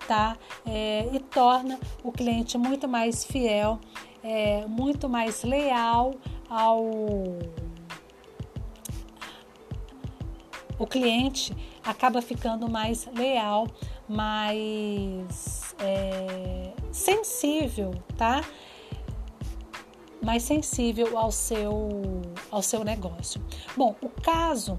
tá? 0.07 0.37
É, 0.67 1.09
e 1.13 1.19
torna 1.21 1.79
o 2.03 2.13
cliente 2.13 2.59
muito 2.59 2.87
mais 2.87 3.25
fiel, 3.25 3.79
é, 4.23 4.67
muito 4.67 5.09
mais 5.09 5.43
leal 5.43 6.15
ao 6.49 6.85
o 10.77 10.87
cliente 10.87 11.55
acaba 11.85 12.21
ficando 12.21 12.69
mais 12.69 13.07
leal, 13.15 13.69
mais 14.09 15.75
é, 15.79 16.73
sensível, 16.95 17.93
tá? 18.17 18.45
Mais 20.23 20.45
sensível 20.45 21.19
ao 21.19 21.33
seu, 21.33 22.23
ao 22.51 22.63
seu 22.63 22.85
negócio. 22.85 23.45
Bom, 23.77 23.97
o 24.01 24.09
caso 24.09 24.79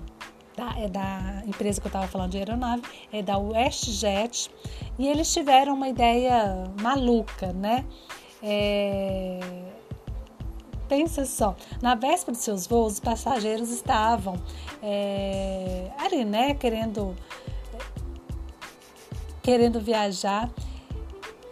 da, 0.56 0.80
é 0.80 0.88
da 0.88 1.44
empresa 1.46 1.82
que 1.82 1.88
eu 1.88 1.90
estava 1.90 2.08
falando 2.08 2.32
de 2.32 2.38
aeronave, 2.38 2.82
é 3.12 3.22
da 3.22 3.38
WestJet, 3.38 4.50
e 4.98 5.08
eles 5.08 5.32
tiveram 5.32 5.74
uma 5.74 5.90
ideia 5.90 6.64
maluca, 6.82 7.52
né? 7.52 7.86
É, 8.42 9.40
pensa 10.88 11.26
só, 11.26 11.56
na 11.82 11.96
véspera 11.96 12.32
de 12.32 12.42
seus 12.42 12.66
voos, 12.66 12.94
os 12.94 13.00
passageiros 13.02 13.70
estavam 13.72 14.36
é, 14.82 15.92
ali, 15.98 16.24
né, 16.24 16.54
querendo 16.54 17.14
querendo 19.42 19.80
viajar. 19.80 20.50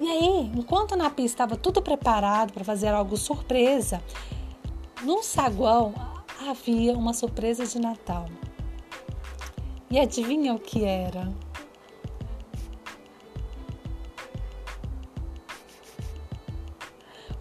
E 0.03 0.05
aí, 0.09 0.51
enquanto 0.53 0.97
na 0.97 1.09
pista 1.09 1.45
estava 1.45 1.55
tudo 1.55 1.81
preparado 1.81 2.51
para 2.51 2.65
fazer 2.65 2.89
algo 2.89 3.15
surpresa, 3.15 4.03
num 5.01 5.23
saguão 5.23 5.93
havia 6.45 6.91
uma 6.91 7.13
surpresa 7.13 7.65
de 7.65 7.79
Natal. 7.79 8.25
E 9.89 9.97
adivinha 9.97 10.53
o 10.53 10.59
que 10.59 10.83
era? 10.83 11.31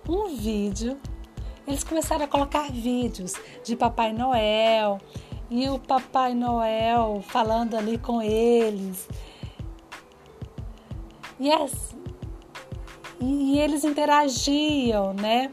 Um 0.08 0.28
vídeo. 0.28 0.96
Eles 1.66 1.82
começaram 1.82 2.26
a 2.26 2.28
colocar 2.28 2.70
vídeos 2.70 3.32
de 3.64 3.74
Papai 3.74 4.12
Noel 4.12 5.00
e 5.50 5.68
o 5.68 5.80
Papai 5.80 6.32
Noel 6.32 7.24
falando 7.26 7.74
ali 7.74 7.98
com 7.98 8.22
eles 8.22 9.08
e, 11.42 11.50
as, 11.50 11.92
e, 13.22 13.54
e 13.54 13.60
eles 13.60 13.84
interagiam, 13.84 15.14
né? 15.14 15.50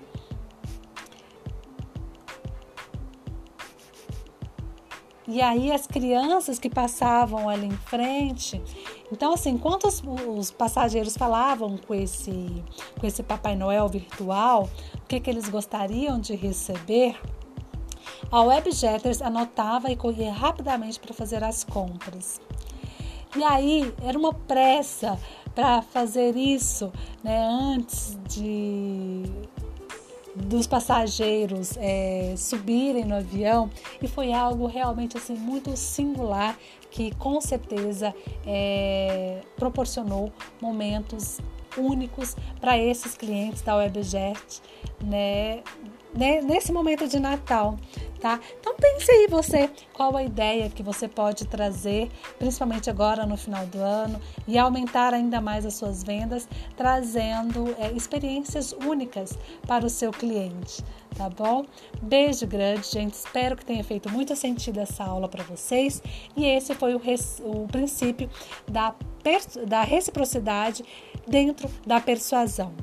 E 5.27 5.41
aí 5.41 5.71
as 5.71 5.85
crianças 5.85 6.57
que 6.57 6.71
passavam 6.71 7.47
ali 7.47 7.67
em 7.67 7.77
frente, 7.77 8.59
então 9.11 9.31
assim, 9.31 9.51
enquanto 9.51 9.87
os, 9.87 10.01
os, 10.27 10.49
passageiros 10.49 11.15
falavam 11.15 11.77
com 11.77 11.93
esse, 11.93 12.63
com 12.99 13.05
esse 13.05 13.21
Papai 13.21 13.55
Noel 13.55 13.87
virtual, 13.87 14.67
o 14.95 15.05
que, 15.07 15.19
que 15.19 15.29
eles 15.29 15.47
gostariam 15.47 16.19
de 16.19 16.35
receber, 16.35 17.15
a 18.31 18.41
Webjetters 18.41 19.21
anotava 19.21 19.91
e 19.91 19.95
corria 19.95 20.33
rapidamente 20.33 20.99
para 20.99 21.13
fazer 21.13 21.43
as 21.43 21.63
compras. 21.63 22.41
E 23.35 23.43
aí 23.43 23.93
era 24.01 24.17
uma 24.17 24.33
pressa 24.33 25.19
para 25.59 25.81
fazer 25.81 26.37
isso 26.37 26.89
né, 27.21 27.45
antes 27.45 28.17
de 28.29 29.23
dos 30.33 30.65
passageiros 30.65 31.75
é, 31.75 32.33
subirem 32.37 33.03
no 33.03 33.15
avião. 33.15 33.69
E 34.01 34.07
foi 34.07 34.31
algo 34.31 34.67
realmente 34.67 35.17
assim 35.17 35.35
muito 35.35 35.75
singular 35.75 36.57
que 36.89 37.13
com 37.15 37.41
certeza 37.41 38.15
é, 38.47 39.41
proporcionou 39.57 40.31
momentos 40.61 41.41
únicos 41.77 42.37
para 42.61 42.77
esses 42.77 43.15
clientes 43.15 43.61
da 43.61 43.75
Webjet, 43.75 44.61
né, 46.15 46.41
nesse 46.41 46.71
momento 46.71 47.07
de 47.07 47.19
Natal 47.19 47.77
tá? 48.19 48.39
Então 48.59 48.75
pense 48.75 49.09
aí 49.11 49.27
você 49.27 49.69
qual 49.93 50.15
a 50.15 50.23
ideia 50.23 50.69
que 50.69 50.83
você 50.83 51.07
pode 51.07 51.47
trazer, 51.47 52.09
principalmente 52.37 52.89
agora 52.89 53.25
no 53.25 53.37
final 53.37 53.65
do 53.67 53.79
ano, 53.79 54.21
e 54.47 54.57
aumentar 54.57 55.13
ainda 55.13 55.41
mais 55.41 55.65
as 55.65 55.75
suas 55.75 56.03
vendas, 56.03 56.47
trazendo 56.75 57.75
é, 57.79 57.91
experiências 57.91 58.73
únicas 58.73 59.37
para 59.65 59.85
o 59.85 59.89
seu 59.89 60.11
cliente, 60.11 60.83
tá 61.15 61.29
bom? 61.29 61.65
Beijo 62.01 62.45
grande, 62.45 62.87
gente. 62.87 63.13
Espero 63.13 63.55
que 63.55 63.65
tenha 63.65 63.83
feito 63.83 64.09
muito 64.09 64.35
sentido 64.35 64.79
essa 64.79 65.03
aula 65.03 65.27
para 65.27 65.43
vocês. 65.43 66.01
E 66.35 66.45
esse 66.45 66.73
foi 66.75 66.93
o, 66.93 67.01
o 67.43 67.67
princípio 67.67 68.29
da, 68.67 68.93
da 69.67 69.83
reciprocidade 69.83 70.83
dentro 71.27 71.69
da 71.85 71.99
persuasão. 71.99 72.73